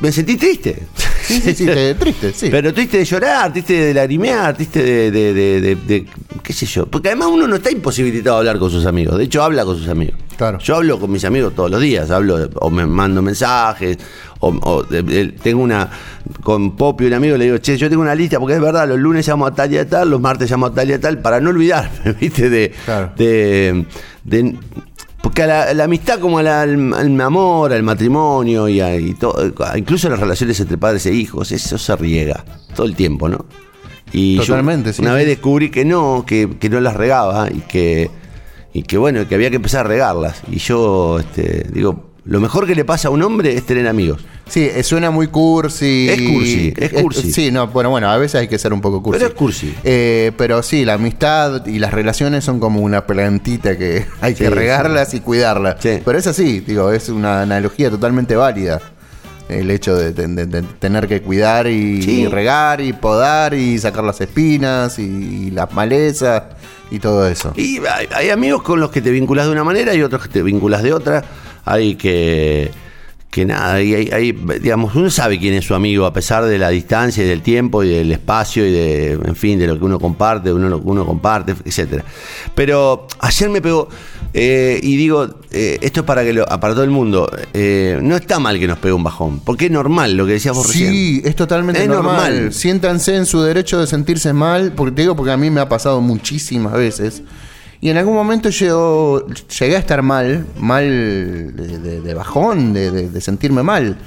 me 0.00 0.10
sentí 0.12 0.36
triste. 0.36 0.76
Sí, 1.24 1.40
sí, 1.40 1.54
sí, 1.54 1.66
te- 1.66 1.94
triste, 1.94 2.32
sí. 2.34 2.48
Pero 2.50 2.74
triste 2.74 2.98
de 2.98 3.04
llorar, 3.04 3.52
triste 3.52 3.74
de 3.74 3.94
lagrimear, 3.94 4.56
triste 4.56 4.82
de, 4.82 5.10
de, 5.12 5.32
de- 5.32 5.60
de- 5.60 5.76
de- 5.76 6.06
qué 6.52 6.58
sé 6.58 6.66
yo. 6.66 6.86
Porque 6.86 7.08
además 7.08 7.28
uno 7.32 7.46
no 7.46 7.56
está 7.56 7.70
imposibilitado 7.70 8.36
a 8.36 8.38
hablar 8.40 8.58
con 8.58 8.70
sus 8.70 8.84
amigos. 8.86 9.16
De 9.18 9.24
hecho, 9.24 9.42
habla 9.42 9.64
con 9.64 9.76
sus 9.78 9.88
amigos. 9.88 10.16
Claro. 10.36 10.58
Yo 10.58 10.76
hablo 10.76 10.98
con 11.00 11.10
mis 11.10 11.24
amigos 11.24 11.54
todos 11.54 11.70
los 11.70 11.80
días. 11.80 12.10
Hablo 12.10 12.48
o 12.56 12.70
me 12.70 12.86
mando 12.86 13.22
mensajes. 13.22 13.96
O, 14.40 14.48
o 14.62 14.84
tengo 14.84 15.62
una. 15.62 15.88
Con 16.42 16.76
Popi, 16.76 17.06
un 17.06 17.14
amigo, 17.14 17.36
le 17.36 17.44
digo, 17.46 17.58
che, 17.58 17.76
yo 17.76 17.88
tengo 17.88 18.02
una 18.02 18.14
lista, 18.14 18.38
porque 18.38 18.54
es 18.54 18.60
verdad, 18.60 18.88
los 18.88 18.98
lunes 18.98 19.26
llamo 19.26 19.46
a 19.46 19.54
tal 19.54 19.72
y 19.72 19.78
a 19.78 19.88
tal, 19.88 20.10
los 20.10 20.20
martes 20.20 20.50
llamo 20.50 20.66
a 20.66 20.72
tal 20.74 20.88
y 20.90 20.92
a 20.94 21.00
tal, 21.00 21.18
para 21.20 21.40
no 21.40 21.50
olvidarme, 21.50 22.12
¿viste? 22.20 22.48
De. 22.50 22.72
Claro. 22.84 23.12
de, 23.16 23.86
de- 24.24 24.56
porque 25.22 25.44
a 25.44 25.72
la, 25.72 25.84
amistad 25.84 26.18
como 26.18 26.38
a 26.38 26.42
la- 26.42 26.62
al, 26.62 26.92
al 26.94 27.20
amor, 27.20 27.72
al 27.72 27.82
matrimonio 27.84 28.68
y, 28.68 28.80
a- 28.80 28.96
y 28.96 29.14
todo, 29.14 29.52
incluso 29.76 30.08
las 30.08 30.18
relaciones 30.18 30.58
entre 30.58 30.76
padres 30.78 31.06
e 31.06 31.12
hijos, 31.14 31.52
eso 31.52 31.78
se 31.78 31.94
riega 31.96 32.44
todo 32.74 32.86
el 32.86 32.96
tiempo, 32.96 33.28
¿no? 33.28 33.44
Y 34.12 34.36
yo 34.36 34.44
Totalmente, 34.46 34.92
sí, 34.92 35.02
una 35.02 35.12
sí. 35.12 35.16
vez 35.16 35.26
descubrí 35.26 35.70
que 35.70 35.84
no, 35.84 36.24
que, 36.26 36.48
que 36.60 36.68
no 36.68 36.80
las 36.80 36.94
regaba 36.94 37.48
y 37.50 37.60
que, 37.60 38.10
y 38.72 38.82
que 38.82 38.98
bueno, 38.98 39.26
que 39.26 39.34
había 39.34 39.50
que 39.50 39.56
empezar 39.56 39.86
a 39.86 39.88
regarlas. 39.88 40.42
Y 40.50 40.58
yo 40.58 41.18
este, 41.20 41.66
digo, 41.72 42.10
lo 42.24 42.40
mejor 42.40 42.66
que 42.66 42.74
le 42.74 42.84
pasa 42.84 43.08
a 43.08 43.10
un 43.10 43.22
hombre 43.22 43.54
es 43.54 43.64
tener 43.66 43.88
amigos. 43.88 44.24
Sí, 44.48 44.68
eh, 44.72 44.82
suena 44.82 45.10
muy 45.10 45.28
cursi. 45.28 46.08
Es 46.10 46.20
cursi, 46.20 46.74
es 46.76 46.92
cursi. 46.92 47.32
sí, 47.32 47.50
no, 47.50 47.68
bueno, 47.68 47.90
bueno, 47.90 48.10
a 48.10 48.16
veces 48.18 48.42
hay 48.42 48.48
que 48.48 48.58
ser 48.58 48.72
un 48.72 48.80
poco 48.80 49.02
cursi. 49.02 49.18
Pero 49.18 49.30
es 49.30 49.34
cursi. 49.36 49.74
Eh, 49.82 50.30
pero 50.36 50.62
sí, 50.62 50.84
la 50.84 50.94
amistad 50.94 51.66
y 51.66 51.78
las 51.78 51.92
relaciones 51.92 52.44
son 52.44 52.60
como 52.60 52.80
una 52.80 53.06
plantita 53.06 53.78
que 53.78 54.04
hay 54.20 54.34
que 54.34 54.44
Sí, 54.44 54.50
regarlas 54.50 55.14
y 55.14 55.20
cuidarlas. 55.20 55.76
Sí. 55.80 56.00
Pero 56.04 56.18
es 56.18 56.26
así, 56.26 56.60
digo, 56.60 56.92
es 56.92 57.08
una 57.08 57.42
analogía 57.42 57.88
totalmente 57.88 58.36
válida. 58.36 58.80
El 59.48 59.70
hecho 59.70 59.96
de, 59.96 60.12
de- 60.12 60.26
de- 60.28 60.46
de 60.46 60.62
tener 60.62 61.06
que 61.08 61.20
cuidar 61.20 61.66
y, 61.66 62.02
Sí. 62.02 62.22
y 62.22 62.26
regar 62.26 62.80
y 62.80 62.92
podar 62.92 63.54
y 63.54 63.78
sacar 63.78 64.04
las 64.04 64.20
espinas 64.20 64.98
y, 64.98 65.02
y 65.02 65.50
las 65.50 65.72
malezas 65.72 66.44
y 66.90 66.98
todo 66.98 67.26
eso. 67.26 67.52
Y 67.56 67.78
hay, 67.86 68.06
hay 68.14 68.30
amigos 68.30 68.62
con 68.62 68.80
los 68.80 68.90
que 68.90 69.02
te 69.02 69.10
vinculas 69.10 69.46
de 69.46 69.52
una 69.52 69.64
manera 69.64 69.94
y 69.94 70.02
otros 70.02 70.22
que 70.22 70.28
te 70.28 70.42
vinculas 70.42 70.82
de 70.82 70.92
otra. 70.94 71.24
Hay 71.64 71.94
que. 71.96 72.70
Que 73.32 73.46
nada, 73.46 73.72
hay, 73.76 73.94
hay- 73.94 74.10
hay, 74.12 74.32
digamos, 74.60 74.94
uno 74.94 75.08
sabe 75.10 75.38
quién 75.38 75.54
es 75.54 75.64
su 75.64 75.74
amigo 75.74 76.04
a 76.04 76.12
pesar 76.12 76.44
de 76.44 76.58
la 76.58 76.68
distancia 76.68 77.24
y 77.24 77.26
del 77.26 77.40
tiempo 77.40 77.82
y 77.82 77.88
del 77.88 78.12
espacio 78.12 78.66
y 78.66 78.70
de, 78.70 79.12
en 79.12 79.34
fin, 79.36 79.58
de 79.58 79.66
lo 79.66 79.78
que 79.78 79.84
uno 79.86 79.98
comparte, 79.98 80.52
uno, 80.52 80.68
lo 80.68 80.82
que 80.82 80.86
uno 80.88 81.06
comparte, 81.06 81.54
etcétera. 81.64 82.04
Pero 82.54 83.06
ayer 83.20 83.48
me 83.48 83.62
pegó, 83.62 83.88
eh, 84.34 84.78
y 84.82 84.96
digo, 84.96 85.30
eh, 85.50 85.78
esto 85.80 86.00
es 86.00 86.06
para 86.06 86.24
que 86.24 86.34
lo, 86.34 86.44
para 86.44 86.74
todo 86.74 86.84
el 86.84 86.90
mundo, 86.90 87.26
eh, 87.54 87.98
no 88.02 88.16
está 88.16 88.38
mal 88.38 88.58
que 88.58 88.66
nos 88.68 88.76
pegue 88.76 88.92
un 88.92 89.02
bajón, 89.02 89.40
porque 89.40 89.64
es 89.64 89.70
normal 89.70 90.14
lo 90.14 90.26
que 90.26 90.32
decíamos 90.32 90.66
recién. 90.66 90.92
Sí, 90.92 91.22
es 91.24 91.34
totalmente 91.34 91.80
Es 91.82 91.88
normal. 91.88 92.34
normal. 92.34 92.52
Siéntanse 92.52 93.16
en 93.16 93.24
su 93.24 93.40
derecho 93.40 93.80
de 93.80 93.86
sentirse 93.86 94.34
mal, 94.34 94.72
porque 94.76 94.94
te 94.94 95.02
digo 95.02 95.16
porque 95.16 95.32
a 95.32 95.38
mí 95.38 95.48
me 95.48 95.62
ha 95.62 95.70
pasado 95.70 96.02
muchísimas 96.02 96.74
veces. 96.74 97.22
Y 97.82 97.90
en 97.90 97.98
algún 97.98 98.14
momento 98.14 98.48
yo 98.48 99.26
llegué 99.58 99.76
a 99.76 99.78
estar 99.80 100.00
mal, 100.02 100.46
mal 100.58 100.84
de, 100.88 101.78
de- 101.78 102.00
de 102.00 102.14
bajón, 102.14 102.72
de, 102.72 103.20
sentirme 103.20 103.62
mal. 103.62 103.98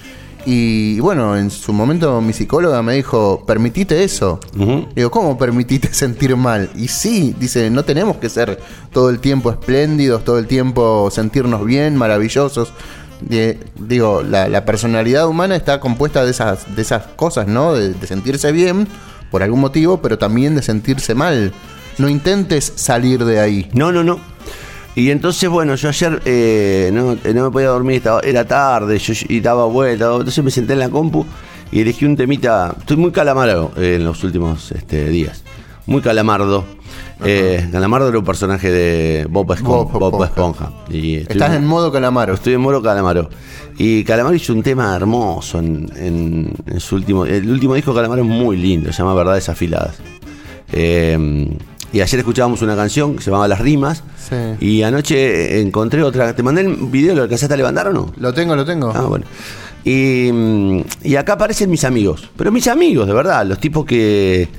Y 0.47 0.99
bueno, 1.01 1.35
en 1.35 1.49
su 1.51 1.73
momento 1.73 2.21
mi 2.21 2.31
psicóloga 2.31 2.81
me 2.83 2.93
dijo, 2.93 3.43
permitite 3.45 4.03
eso. 4.03 4.39
Ujú. 4.57 4.87
Digo, 4.95 5.11
¿cómo 5.11 5.37
permitite 5.37 5.89
sentir 5.93 6.35
mal? 6.37 6.69
Y 6.75 6.87
sí, 6.87 7.35
dice, 7.39 7.69
no 7.69 7.83
tenemos 7.83 8.17
que 8.17 8.29
ser 8.29 8.59
todo 8.93 9.09
el 9.09 9.19
tiempo 9.19 9.51
espléndidos, 9.51 10.23
todo 10.23 10.39
el 10.39 10.47
tiempo 10.47 11.09
sentirnos 11.11 11.65
bien, 11.65 11.95
maravillosos. 11.97 12.71
Digo, 13.79 14.21
la, 14.23 14.47
la 14.47 14.65
personalidad 14.65 15.27
humana 15.27 15.55
está 15.55 15.79
compuesta 15.79 16.23
de 16.23 16.31
esas, 16.31 16.75
de 16.75 16.81
esas 16.81 17.03
cosas, 17.15 17.47
¿no? 17.47 17.73
De 17.73 17.93
sentirse 18.07 18.51
bien 18.51 18.87
por 19.31 19.41
algún 19.43 19.59
motivo, 19.61 20.01
pero 20.01 20.17
también 20.17 20.55
de 20.55 20.61
sentirse 20.61 21.15
mal. 21.15 21.51
No 21.97 22.09
intentes 22.09 22.73
salir 22.75 23.23
de 23.23 23.39
ahí. 23.39 23.69
No, 23.73 23.91
no, 23.91 24.03
no. 24.03 24.19
Y 24.95 25.09
entonces, 25.11 25.49
bueno, 25.49 25.75
yo 25.75 25.89
ayer 25.89 26.21
eh, 26.25 26.89
no, 26.93 27.13
eh, 27.13 27.33
no 27.33 27.43
me 27.45 27.51
podía 27.51 27.67
dormir, 27.67 27.97
estaba, 27.97 28.21
era 28.21 28.45
tarde, 28.47 28.97
yo 28.97 29.13
y 29.27 29.41
daba 29.41 29.65
vuelta, 29.65 30.05
entonces 30.05 30.41
me 30.43 30.51
senté 30.51 30.71
en 30.73 30.79
la 30.79 30.89
compu 30.89 31.25
y 31.71 31.81
elegí 31.81 32.05
un 32.05 32.15
temita. 32.15 32.73
Estoy 32.79 32.95
muy 32.97 33.11
calamaro 33.11 33.71
eh, 33.75 33.95
en 33.95 34.05
los 34.05 34.23
últimos 34.23 34.71
este, 34.71 35.09
días. 35.09 35.43
Muy 35.85 36.01
calamardo. 36.01 36.63
Eh, 37.23 37.67
calamardo 37.71 38.09
era 38.09 38.19
un 38.19 38.25
personaje 38.25 38.71
de 38.71 39.25
Bob 39.29 39.51
Esponja. 39.53 39.93
Bob 39.97 40.11
Bob 40.11 40.23
Esponja. 40.23 40.71
Y 40.89 41.15
Estás 41.17 41.53
en 41.55 41.65
modo 41.65 41.91
calamaro. 41.91 42.33
Estoy 42.33 42.53
en 42.53 42.61
Moro 42.61 42.81
Calamaro. 42.81 43.29
Y 43.77 44.03
Calamaro 44.05 44.35
hizo 44.35 44.53
un 44.53 44.63
tema 44.63 44.95
hermoso 44.95 45.59
en, 45.59 45.89
en- 45.97 46.53
en 46.67 46.79
su 46.79 46.95
último. 46.95 47.25
El 47.25 47.49
último 47.49 47.73
disco 47.75 47.91
de 47.91 47.97
Calamaro 47.97 48.21
es 48.21 48.27
muy 48.27 48.55
lindo, 48.57 48.91
se 48.93 48.97
llama 48.99 49.13
Verdades 49.13 49.47
Afiladas. 49.49 49.95
Eh, 50.71 51.49
y 51.95 52.01
ayer 52.01 52.19
escuchábamos 52.19 52.61
una 52.61 52.75
canción 52.75 53.15
que 53.15 53.23
se 53.23 53.31
llamaba 53.31 53.47
Las 53.47 53.59
Rimas. 53.61 54.03
Sí. 54.29 54.35
Y 54.59 54.83
anoche 54.83 55.61
encontré 55.61 56.03
otra. 56.03 56.35
¿Te 56.35 56.43
mandé 56.43 56.59
el 56.59 56.75
video? 56.75 57.15
¿Lo 57.15 57.21
alcanzaste 57.23 57.53
a 57.53 57.55
levantar 57.55 57.87
o 57.87 57.93
no? 57.93 58.11
Lo 58.17 58.33
tengo, 58.33 58.53
lo 58.53 58.65
tengo. 58.65 58.91
Ah, 58.93 59.03
bueno. 59.03 59.23
Y, 59.85 60.29
mm, 60.29 60.81
y 61.05 61.15
acá 61.15 61.33
aparecen 61.33 61.69
mis 61.71 61.85
amigos. 61.85 62.29
Pero 62.35 62.51
mis 62.51 62.67
amigos, 62.67 63.07
de 63.07 63.13
verdad, 63.13 63.45
los 63.45 63.59
tipos 63.59 63.85
que. 63.85 64.49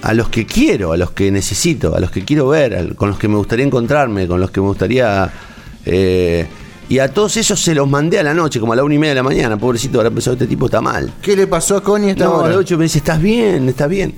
A 0.00 0.14
los 0.14 0.30
que 0.30 0.46
quiero, 0.46 0.92
a 0.92 0.96
los 0.96 1.10
que 1.10 1.30
necesito, 1.30 1.94
a 1.94 2.00
los 2.00 2.10
que 2.10 2.24
quiero 2.24 2.48
ver, 2.48 2.94
con 2.94 3.10
los 3.10 3.18
que 3.18 3.28
me 3.28 3.36
gustaría 3.36 3.66
encontrarme, 3.66 4.26
con 4.26 4.40
los 4.40 4.50
que 4.50 4.62
me 4.62 4.68
gustaría. 4.68 5.30
eh, 5.84 6.46
y 6.88 6.98
a 6.98 7.12
todos 7.12 7.36
esos 7.36 7.60
se 7.60 7.74
los 7.74 7.86
mandé 7.90 8.18
a 8.20 8.22
la 8.22 8.32
noche, 8.32 8.58
como 8.58 8.72
a 8.72 8.76
la 8.76 8.84
una 8.84 8.94
y 8.94 8.98
media 8.98 9.10
de 9.10 9.16
la 9.16 9.22
mañana. 9.22 9.58
Pobrecito, 9.58 9.98
habrá 9.98 10.10
pensado, 10.10 10.32
este 10.32 10.46
tipo 10.46 10.64
está 10.64 10.80
mal. 10.80 11.12
¿Qué 11.20 11.36
le 11.36 11.46
pasó 11.46 11.76
a 11.76 11.82
Connie 11.82 12.12
esta 12.12 12.24
No, 12.24 12.40
a 12.40 12.48
las 12.48 12.56
8 12.56 12.78
me 12.78 12.84
dice, 12.84 12.98
¿estás 12.98 13.20
bien? 13.20 13.68
¿Estás 13.68 13.90
bien? 13.90 14.14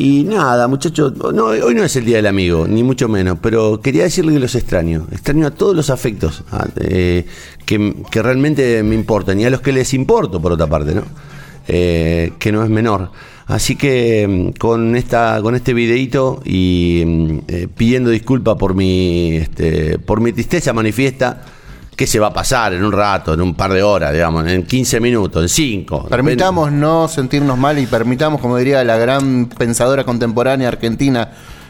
Y 0.00 0.22
nada, 0.22 0.68
muchachos, 0.68 1.12
no, 1.34 1.46
hoy 1.46 1.74
no 1.74 1.82
es 1.82 1.96
el 1.96 2.04
día 2.04 2.18
del 2.18 2.28
amigo, 2.28 2.68
ni 2.68 2.84
mucho 2.84 3.08
menos, 3.08 3.36
pero 3.42 3.80
quería 3.80 4.04
decirle 4.04 4.32
que 4.32 4.38
los 4.38 4.54
extraño. 4.54 5.08
Extraño 5.10 5.48
a 5.48 5.50
todos 5.50 5.74
los 5.74 5.90
afectos 5.90 6.44
eh, 6.76 7.26
que, 7.66 7.96
que 8.08 8.22
realmente 8.22 8.84
me 8.84 8.94
importan 8.94 9.40
y 9.40 9.44
a 9.44 9.50
los 9.50 9.60
que 9.60 9.72
les 9.72 9.92
importo, 9.94 10.40
por 10.40 10.52
otra 10.52 10.68
parte, 10.68 10.94
¿no? 10.94 11.02
Eh, 11.66 12.32
que 12.38 12.52
no 12.52 12.62
es 12.62 12.70
menor. 12.70 13.10
Así 13.48 13.74
que 13.74 14.52
mm, 14.54 14.56
con 14.56 14.94
esta 14.94 15.40
con 15.42 15.56
este 15.56 15.74
videíto 15.74 16.42
y 16.44 17.02
mm, 17.04 17.38
eh, 17.48 17.68
pidiendo 17.76 18.10
disculpas 18.10 18.54
por 18.54 18.76
mi 18.76 19.38
este, 19.38 19.98
por 19.98 20.20
mi 20.20 20.32
tristeza 20.32 20.72
manifiesta 20.72 21.44
que 21.98 22.06
se 22.06 22.20
va 22.20 22.28
a 22.28 22.32
pasar 22.32 22.72
en 22.74 22.84
un 22.84 22.92
rato, 22.92 23.34
en 23.34 23.40
un 23.40 23.54
par 23.56 23.72
de 23.72 23.82
horas, 23.82 24.12
digamos, 24.12 24.46
en 24.46 24.64
15 24.64 25.00
minutos, 25.00 25.42
en 25.42 25.48
5. 25.48 26.06
Permitamos 26.08 26.70
no 26.70 27.08
sentirnos 27.08 27.58
mal 27.58 27.76
y 27.80 27.86
permitamos, 27.88 28.40
como 28.40 28.56
diría 28.56 28.84
la 28.84 28.96
gran 28.96 29.46
pensadora 29.46 30.04
contemporánea 30.04 30.68
argentina, 30.68 31.28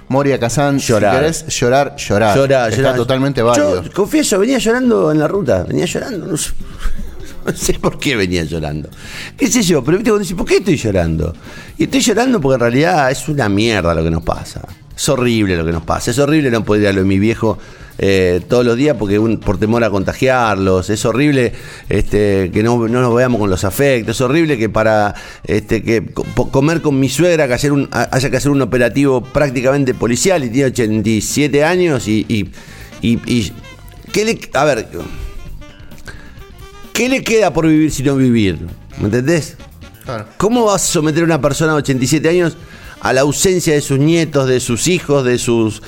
Moria 0.09 0.39
Kazan, 0.39 0.81
Llorar. 0.81 1.15
si 1.15 1.19
querés 1.19 1.47
llorar, 1.47 1.97
llorar. 1.97 2.37
Llorar, 2.37 2.69
Está 2.69 2.83
llorar. 2.83 2.97
totalmente 2.97 3.41
válido. 3.41 3.83
Yo 3.83 3.91
confieso, 3.93 4.39
venía 4.39 4.59
llorando 4.59 5.11
en 5.11 5.19
la 5.19 5.29
ruta, 5.29 5.65
venía 5.65 5.87
llorando, 5.87 6.27
no 6.27 6.37
sé. 6.37 6.53
No 7.47 7.57
sé 7.57 7.75
por 7.75 7.99
qué 7.99 8.15
venía 8.15 8.45
llorando. 8.45 8.91
¿Qué 9.35 9.47
sé 9.47 9.63
yo? 9.63 9.83
Pero 9.83 9.97
viste, 9.97 10.11
cuando 10.11 10.23
dices, 10.23 10.37
¿por 10.37 10.45
qué 10.45 10.59
estoy 10.59 10.77
llorando? 10.77 11.35
Y 11.79 11.85
estoy 11.85 12.01
llorando 12.01 12.39
porque 12.43 12.55
en 12.57 12.61
realidad 12.61 13.11
es 13.11 13.27
una 13.29 13.49
mierda 13.49 13.95
lo 13.95 14.05
que 14.05 14.11
nos 14.11 14.23
pasa. 14.23 14.61
Es 14.95 15.09
horrible 15.09 15.57
lo 15.57 15.65
que 15.65 15.73
nos 15.73 15.85
pasa. 15.85 16.11
Es 16.11 16.19
horrible 16.19 16.51
no 16.51 16.63
poder 16.63 16.83
ir 16.83 16.89
a 16.89 16.93
lo 16.93 17.01
de 17.01 17.07
mi 17.07 17.19
viejo 17.19 17.57
eh, 17.99 18.41
todos 18.49 18.65
los 18.65 18.77
días 18.77 18.97
porque 18.99 19.19
un- 19.19 19.39
por 19.39 19.59
temor 19.59 19.83
a 19.85 19.91
contagiarlos. 19.91 20.89
Es 20.91 21.05
horrible 21.05 21.53
este, 21.89 22.51
que 22.53 22.63
no, 22.63 22.77
no 22.89 23.01
nos 23.01 23.15
veamos 23.15 23.41
con 23.41 23.51
los 23.51 23.65
afectos. 23.65 24.17
Es 24.17 24.21
horrible 24.21 24.57
que 24.57 24.69
para 24.69 25.15
este, 25.45 25.83
que 25.83 26.07
co- 26.07 26.51
comer 26.51 26.81
con 26.81 26.99
mi 27.01 27.09
suegra 27.09 27.47
que 27.49 27.55
hacer 27.55 27.73
un, 27.73 27.89
ha- 27.93 28.09
haya 28.13 28.31
que 28.31 28.37
hacer 28.37 28.51
un 28.51 28.63
operativo 28.63 29.21
prácticamente 29.23 29.95
policial 29.95 30.45
y 30.45 30.51
tiene 30.51 30.69
87 30.69 31.65
años 31.65 32.07
y... 32.09 32.25
y, 32.29 32.51
y- 33.03 33.21
y- 33.27 33.53
¿qué 34.13 34.25
le, 34.25 34.39
a 34.55 34.65
ver, 34.65 34.89
¿qué 36.93 37.09
le 37.09 37.23
queda 37.23 37.53
por 37.53 37.67
vivir 37.67 37.91
si 37.91 38.03
no 38.03 38.17
vivir? 38.17 38.59
¿Me 38.99 39.05
entendés? 39.07 39.57
Claro. 40.05 40.27
¿Cómo 40.37 40.65
vas 40.65 40.83
a 40.83 40.87
someter 40.87 41.23
a 41.23 41.27
una 41.27 41.41
persona 41.41 41.73
de 41.73 41.79
87 41.79 42.29
años 42.29 42.57
a 43.01 43.13
la 43.13 43.21
ausencia 43.21 43.75
de 43.75 43.81
sus 43.81 43.99
nietos, 43.99 44.49
de 44.49 44.59
sus 44.61 44.89
hijos, 44.89 45.25
de 45.25 45.39
sus... 45.39 45.83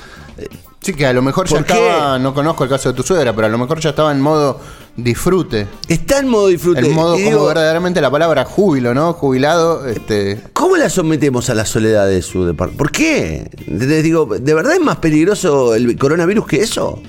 Sí, 0.82 0.94
que 0.94 1.04
a 1.06 1.12
lo 1.12 1.20
mejor 1.20 1.46
ya 1.46 1.58
estaba, 1.58 2.18
no 2.18 2.32
conozco 2.32 2.64
el 2.64 2.70
caso 2.70 2.88
de 2.90 2.94
tu 2.96 3.02
suegra, 3.02 3.34
pero 3.34 3.46
a 3.46 3.50
lo 3.50 3.58
mejor 3.58 3.80
ya 3.80 3.90
estaba 3.90 4.12
en 4.12 4.20
modo 4.22 4.58
disfrute. 4.96 5.66
Está 5.88 6.20
en 6.20 6.28
modo 6.28 6.46
disfrute. 6.48 6.80
En 6.80 6.94
modo 6.94 7.16
como 7.22 7.44
verdaderamente 7.46 8.00
la 8.00 8.10
palabra 8.10 8.46
júbilo, 8.46 8.94
¿no? 8.94 9.12
Jubilado, 9.12 9.86
este. 9.86 10.40
¿Cómo 10.54 10.78
la 10.78 10.88
sometemos 10.88 11.50
a 11.50 11.54
la 11.54 11.66
soledad 11.66 12.06
de 12.06 12.22
su 12.22 12.46
departamento? 12.46 12.78
¿Por 12.78 12.92
qué? 12.92 13.50
Les 13.66 14.02
digo, 14.02 14.24
¿de 14.26 14.54
verdad 14.54 14.72
es 14.72 14.80
más 14.80 14.96
peligroso 14.96 15.74
el 15.74 15.98
coronavirus 15.98 16.46
que 16.46 16.62
eso? 16.62 17.02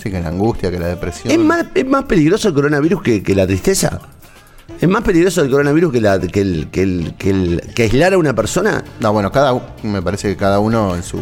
Sí, 0.00 0.10
que 0.10 0.20
la 0.20 0.28
angustia, 0.28 0.70
que 0.70 0.78
la 0.78 0.86
depresión. 0.86 1.32
¿Es 1.32 1.38
más, 1.40 1.66
es 1.74 1.86
más 1.86 2.04
peligroso 2.04 2.48
el 2.48 2.54
coronavirus 2.54 3.02
que, 3.02 3.22
que 3.22 3.34
la 3.34 3.46
tristeza? 3.48 4.00
¿Es 4.80 4.88
más 4.88 5.02
peligroso 5.02 5.42
el 5.42 5.50
coronavirus 5.50 5.92
que, 5.92 6.00
la, 6.00 6.20
que, 6.20 6.40
el, 6.40 6.68
que, 6.70 6.82
el, 6.82 7.14
que, 7.18 7.30
el- 7.30 7.60
que 7.74 7.82
aislar 7.82 8.14
a 8.14 8.18
una 8.18 8.32
persona? 8.34 8.84
No, 9.00 9.12
bueno, 9.12 9.30
cada 9.32 9.60
me 9.82 10.00
parece 10.00 10.28
que 10.28 10.36
cada 10.36 10.60
uno 10.60 10.94
en 10.94 11.02
su. 11.02 11.18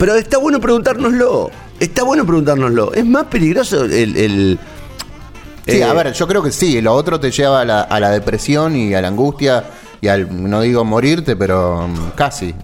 Pero 0.00 0.16
está 0.16 0.38
bueno 0.38 0.60
preguntárnoslo. 0.60 1.50
Está 1.78 2.02
bueno 2.02 2.24
preguntárnoslo. 2.26 2.92
¿Es 2.94 3.04
más 3.06 3.26
peligroso 3.26 3.84
el... 3.84 4.16
el- 4.16 4.58
Sí, 5.66 5.76
eh, 5.76 5.84
a 5.84 5.92
ver, 5.92 6.12
yo 6.14 6.26
creo 6.26 6.42
que 6.42 6.50
sí, 6.50 6.80
lo 6.80 6.94
otro 6.94 7.20
te 7.20 7.30
lleva 7.30 7.60
a 7.60 7.64
la, 7.66 7.82
a 7.82 8.00
la 8.00 8.10
depresión 8.10 8.74
y 8.74 8.94
a 8.94 9.02
la 9.02 9.08
angustia 9.08 9.62
y 10.00 10.08
al, 10.08 10.48
no 10.50 10.62
digo 10.62 10.84
morirte, 10.86 11.36
pero 11.36 11.86
mm, 11.86 12.12
casi. 12.16 12.54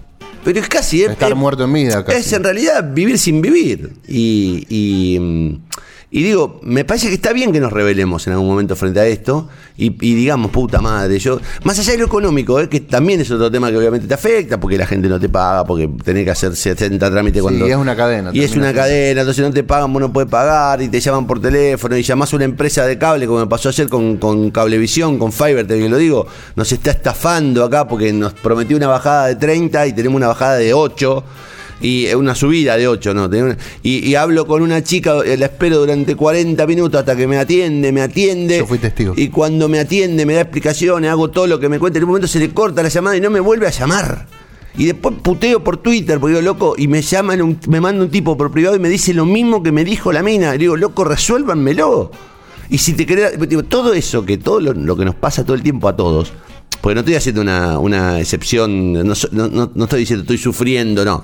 Pero 0.43 0.59
es 0.59 0.67
casi... 0.67 1.03
Es, 1.03 1.11
Estar 1.11 1.29
es- 1.29 1.37
muerto 1.37 1.63
en 1.63 1.73
vida, 1.73 2.03
casi. 2.03 2.17
Es 2.17 2.33
en 2.33 2.43
realidad 2.43 2.83
vivir 2.93 3.17
sin 3.19 3.39
vivir. 3.41 3.93
Y, 4.07 4.65
y, 4.67 5.19
mm, 5.19 5.59
y 6.09 6.23
digo, 6.23 6.61
me 6.63 6.85
parece 6.85 7.09
que 7.09 7.15
está 7.15 7.33
bien 7.33 7.51
que 7.51 7.59
nos 7.59 7.73
revelemos 7.73 8.25
en 8.27 8.33
algún 8.33 8.47
momento 8.47 8.77
frente 8.77 9.01
a 9.01 9.05
esto 9.05 9.49
y, 9.77 9.87
y 9.87 10.15
digamos, 10.15 10.51
puta 10.51 10.79
madre, 10.79 11.19
yo, 11.19 11.41
más 11.63 11.77
allá 11.79 11.91
de 11.91 11.97
lo 11.97 12.05
económico, 12.05 12.61
eh, 12.61 12.69
que 12.69 12.79
también 12.79 13.19
es 13.19 13.29
otro 13.29 13.51
tema 13.51 13.69
que 13.71 13.77
obviamente 13.77 14.07
te 14.07 14.13
afecta, 14.13 14.57
porque 14.57 14.77
la 14.77 14.85
gente 14.85 15.09
no 15.09 15.19
te 15.19 15.27
paga, 15.27 15.65
porque 15.65 15.89
tenés 16.05 16.23
que 16.23 16.31
hacer 16.31 16.55
70 16.55 17.11
trámites 17.11 17.39
Sí, 17.39 17.41
cuando... 17.41 17.65
es 17.65 17.75
una 17.75 17.93
cadena, 17.93 18.31
Y 18.33 18.41
es 18.41 18.55
una 18.55 18.73
cadena, 18.73 19.21
entonces 19.21 19.45
no 19.45 19.51
te 19.51 19.65
pagan, 19.65 19.91
vos 19.91 19.99
no 19.99 20.13
puedes 20.13 20.29
pagar 20.29 20.81
y 20.81 20.87
te 20.87 21.01
llaman 21.01 21.27
por 21.27 21.41
teléfono 21.41 21.97
y 21.97 22.03
llamás 22.03 22.31
a 22.31 22.37
una 22.37 22.45
empresa 22.45 22.85
de 22.85 22.97
cable, 22.97 23.27
como 23.27 23.39
me 23.41 23.47
pasó 23.47 23.67
ayer 23.67 23.89
con, 23.89 24.15
con 24.15 24.49
Cablevisión, 24.51 25.19
con 25.19 25.33
Fiverr, 25.33 25.67
te 25.67 25.89
lo 25.89 25.97
digo, 25.97 26.25
nos 26.55 26.71
está 26.71 26.91
estafando 26.91 27.65
acá 27.65 27.85
porque 27.85 28.13
nos 28.13 28.33
prometió 28.33 28.77
una 28.77 28.87
bajada 28.87 29.27
de 29.27 29.35
30 29.35 29.87
y 29.87 29.93
tenemos 29.93 30.15
una 30.15 30.27
bajada 30.29 30.55
de 30.55 30.73
8 30.73 31.23
y 31.81 32.07
una 32.13 32.33
subida 32.35 32.75
de 32.77 32.87
8, 32.87 33.13
¿no? 33.13 33.29
Y, 33.83 33.99
y 34.07 34.15
hablo 34.15 34.47
con 34.47 34.61
una 34.63 34.83
chica, 34.83 35.15
eh, 35.25 35.37
la 35.37 35.45
espero 35.47 35.77
durante 35.79 36.15
40 36.15 36.65
minutos 36.65 36.99
hasta 36.99 37.15
que 37.15 37.27
me 37.27 37.37
atiende, 37.37 37.91
me 37.91 38.01
atiende. 38.01 38.57
Yo 38.59 38.65
fui 38.65 38.77
testigo. 38.79 39.13
Y 39.15 39.27
cuando 39.29 39.67
me 39.69 39.79
atiende, 39.79 40.25
me 40.25 40.33
da 40.33 40.41
explicaciones, 40.41 41.09
hago 41.11 41.29
todo 41.29 41.45
lo 41.47 41.59
que 41.59 41.69
me 41.69 41.77
cuenta. 41.79 41.97
En 41.99 42.03
un 42.05 42.09
momento 42.09 42.27
se 42.27 42.39
le 42.39 42.49
corta 42.49 42.81
la 42.83 42.89
llamada 42.89 43.15
y 43.17 43.21
no 43.21 43.29
me 43.29 43.39
vuelve 43.39 43.67
a 43.67 43.71
llamar. 43.71 44.25
Y 44.79 44.85
después 44.85 45.15
puteo 45.23 45.63
por 45.63 45.77
Twitter, 45.77 46.19
porque 46.19 46.35
digo, 46.35 46.45
loco, 46.45 46.75
y 46.77 46.87
me 46.87 47.01
llaman, 47.01 47.41
un- 47.41 47.59
me 47.67 47.81
manda 47.81 48.03
un 48.03 48.11
tipo 48.11 48.37
por 48.37 48.51
privado 48.51 48.75
y 48.75 48.79
me 48.79 48.89
dice 48.89 49.13
lo 49.13 49.25
mismo 49.25 49.63
que 49.63 49.71
me 49.71 49.83
dijo 49.83 50.11
la 50.11 50.21
mina. 50.21 50.53
Y 50.53 50.59
digo, 50.59 50.77
loco, 50.77 51.03
resuélvanmelo. 51.03 52.11
Y 52.69 52.77
si 52.79 52.93
te 52.93 53.05
querés, 53.05 53.39
digo, 53.49 53.63
todo 53.63 53.93
eso, 53.93 54.25
que 54.25 54.37
todo 54.37 54.59
lo, 54.59 54.73
lo 54.73 54.95
que 54.97 55.05
nos 55.05 55.15
pasa 55.15 55.43
todo 55.43 55.55
el 55.55 55.63
tiempo 55.63 55.87
a 55.87 55.95
todos, 55.95 56.31
porque 56.81 56.95
no 56.95 56.99
estoy 56.99 57.15
haciendo 57.15 57.41
una, 57.41 57.79
una 57.79 58.19
excepción, 58.19 58.93
no- 58.93 59.13
no- 59.31 59.71
no 59.73 59.83
estoy 59.85 60.01
diciendo 60.01 60.21
estoy 60.23 60.37
sufriendo, 60.37 61.03
no. 61.05 61.23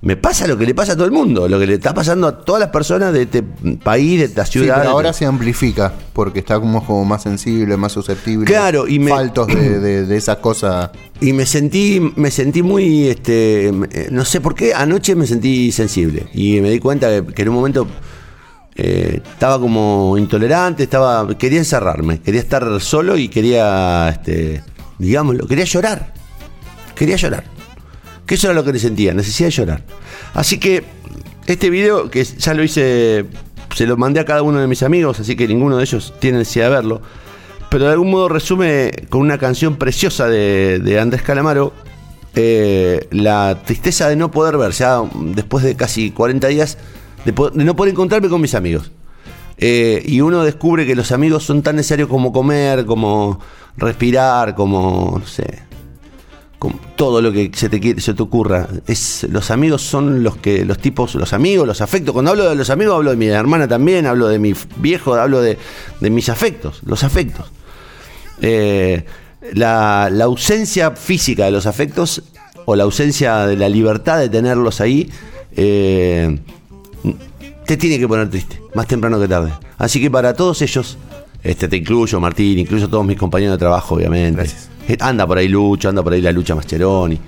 Me 0.00 0.16
pasa 0.16 0.46
lo 0.46 0.56
que 0.56 0.64
le 0.64 0.76
pasa 0.76 0.92
a 0.92 0.94
todo 0.94 1.06
el 1.06 1.10
mundo, 1.10 1.48
lo 1.48 1.58
que 1.58 1.66
le 1.66 1.74
está 1.74 1.92
pasando 1.92 2.28
a 2.28 2.38
todas 2.44 2.60
las 2.60 2.68
personas 2.70 3.12
de 3.12 3.22
este 3.22 3.42
país, 3.42 4.20
de 4.20 4.26
esta 4.26 4.46
Sí, 4.46 4.52
ciudad. 4.60 4.76
pero 4.78 4.90
ahora 4.90 5.12
se 5.12 5.26
amplifica 5.26 5.92
porque 6.12 6.38
está 6.38 6.60
como, 6.60 7.04
más 7.04 7.24
sensible, 7.24 7.76
más 7.76 7.90
susceptible. 7.92 8.44
Claro, 8.46 8.86
y 8.86 9.00
me- 9.00 9.10
Faltos 9.10 9.48
de, 9.48 9.80
de, 9.80 10.06
de 10.06 10.16
esa 10.16 10.36
cosa. 10.40 10.92
Y 11.20 11.32
me 11.32 11.46
sentí, 11.46 12.00
me 12.14 12.30
sentí 12.30 12.62
muy, 12.62 13.08
este, 13.08 13.68
eh, 13.70 14.08
no 14.12 14.24
sé 14.24 14.40
por 14.40 14.54
qué, 14.54 14.72
anoche 14.72 15.16
me 15.16 15.26
sentí 15.26 15.72
sensible. 15.72 16.28
Y 16.32 16.60
me 16.60 16.70
di 16.70 16.78
cuenta 16.78 17.08
que, 17.10 17.34
que 17.34 17.42
en 17.42 17.48
un 17.48 17.54
momento 17.56 17.88
eh, 18.76 19.20
estaba 19.32 19.58
como 19.58 20.16
intolerante, 20.16 20.84
estaba, 20.84 21.26
quería 21.36 21.58
encerrarme, 21.58 22.20
quería 22.20 22.40
estar 22.40 22.80
solo 22.80 23.16
y 23.16 23.28
quería, 23.28 24.10
este, 24.10 24.62
digámoslo, 25.00 25.48
quería 25.48 25.64
llorar. 25.64 26.12
Quería 26.94 27.16
llorar. 27.16 27.57
Que 28.28 28.36
eso 28.36 28.46
era 28.46 28.54
lo 28.54 28.62
que 28.62 28.72
le 28.72 28.78
sentía, 28.78 29.12
necesidad 29.12 29.48
de 29.48 29.52
llorar. 29.52 29.82
Así 30.34 30.58
que 30.58 30.84
este 31.46 31.70
video, 31.70 32.10
que 32.10 32.22
ya 32.22 32.54
lo 32.54 32.62
hice, 32.62 33.24
se 33.74 33.86
lo 33.86 33.96
mandé 33.96 34.20
a 34.20 34.24
cada 34.24 34.42
uno 34.42 34.60
de 34.60 34.68
mis 34.68 34.84
amigos, 34.84 35.18
así 35.18 35.34
que 35.34 35.48
ninguno 35.48 35.78
de 35.78 35.82
ellos 35.82 36.14
tiene 36.20 36.38
necesidad 36.38 36.66
de 36.66 36.70
verlo. 36.70 37.02
Pero 37.70 37.86
de 37.86 37.92
algún 37.92 38.10
modo 38.10 38.28
resume 38.28 38.92
con 39.08 39.22
una 39.22 39.38
canción 39.38 39.76
preciosa 39.76 40.28
de, 40.28 40.78
de 40.78 41.00
Andrés 41.00 41.22
Calamaro 41.22 41.72
eh, 42.40 43.08
la 43.10 43.62
tristeza 43.64 44.08
de 44.08 44.14
no 44.14 44.30
poder 44.30 44.56
ver, 44.58 44.70
ya 44.70 45.02
después 45.12 45.64
de 45.64 45.74
casi 45.74 46.12
40 46.12 46.46
días, 46.48 46.78
de, 47.24 47.32
no 47.32 47.74
poder 47.74 47.92
encontrarme 47.92 48.28
con 48.28 48.40
mis 48.40 48.54
amigos. 48.54 48.92
Eh, 49.56 50.02
y 50.06 50.20
uno 50.20 50.44
descubre 50.44 50.86
que 50.86 50.94
los 50.94 51.10
amigos 51.10 51.44
son 51.44 51.62
tan 51.62 51.74
necesarios 51.74 52.08
como 52.08 52.32
comer, 52.32 52.86
como 52.86 53.40
respirar, 53.76 54.54
como, 54.54 55.16
no 55.18 55.26
sé, 55.26 55.62
como 56.58 56.78
todo 56.96 57.22
lo 57.22 57.32
que 57.32 57.50
se 57.54 57.68
te, 57.68 58.00
se 58.00 58.14
te 58.14 58.22
ocurra. 58.22 58.68
Es, 58.86 59.26
los 59.30 59.50
amigos 59.50 59.82
son 59.82 60.22
los 60.22 60.36
que, 60.36 60.64
los 60.64 60.78
tipos, 60.78 61.14
los 61.14 61.32
amigos, 61.32 61.66
los 61.66 61.80
afectos. 61.80 62.12
Cuando 62.12 62.32
hablo 62.32 62.48
de 62.48 62.56
los 62.56 62.70
amigos, 62.70 62.96
hablo 62.96 63.10
de 63.10 63.16
mi 63.16 63.26
hermana 63.26 63.68
también, 63.68 64.06
hablo 64.06 64.28
de 64.28 64.38
mi 64.38 64.54
viejo, 64.76 65.14
hablo 65.14 65.40
de, 65.40 65.58
de 66.00 66.10
mis 66.10 66.28
afectos, 66.28 66.80
los 66.84 67.04
afectos. 67.04 67.46
Eh, 68.40 69.04
la, 69.52 70.08
la 70.10 70.24
ausencia 70.24 70.92
física 70.92 71.44
de 71.44 71.50
los 71.50 71.66
afectos 71.66 72.22
o 72.64 72.76
la 72.76 72.84
ausencia 72.84 73.46
de 73.46 73.56
la 73.56 73.68
libertad 73.68 74.18
de 74.18 74.28
tenerlos 74.28 74.80
ahí 74.80 75.10
eh, 75.56 76.38
te 77.66 77.76
tiene 77.76 77.98
que 77.98 78.08
poner 78.08 78.30
triste, 78.30 78.60
más 78.74 78.86
temprano 78.86 79.20
que 79.20 79.28
tarde. 79.28 79.52
Así 79.76 80.00
que 80.00 80.10
para 80.10 80.34
todos 80.34 80.62
ellos, 80.62 80.98
este 81.42 81.68
te 81.68 81.76
incluyo, 81.76 82.20
Martín, 82.20 82.58
incluyo 82.58 82.86
a 82.86 82.90
todos 82.90 83.06
mis 83.06 83.18
compañeros 83.18 83.54
de 83.54 83.58
trabajo, 83.58 83.94
obviamente. 83.94 84.36
Gracias. 84.36 84.67
Eh, 84.88 84.96
Anda 85.00 85.26
por 85.26 85.38
ahí 85.38 85.48
Lucho, 85.48 85.88
anda 85.90 86.02
por 86.02 86.14
ahí 86.14 86.22
la 86.22 86.32
lucha 86.32 86.54
Mascheroni. 86.54 87.20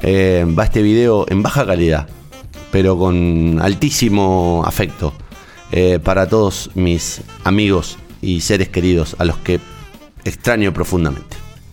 Eh, 0.00 0.46
va 0.58 0.64
este 0.64 0.80
video 0.80 1.26
en 1.28 1.42
baja 1.42 1.66
calidad, 1.66 2.08
pero 2.70 2.96
con 2.96 3.58
altísimo 3.60 4.62
afecto 4.64 5.12
eh, 5.72 5.98
para 6.02 6.28
todos 6.28 6.70
mis 6.74 7.20
amigos 7.44 7.98
y 8.22 8.40
seres 8.40 8.68
queridos 8.68 9.16
a 9.18 9.24
los 9.24 9.36
que 9.38 9.60
extraño 10.24 10.72
profundamente. 10.72 11.39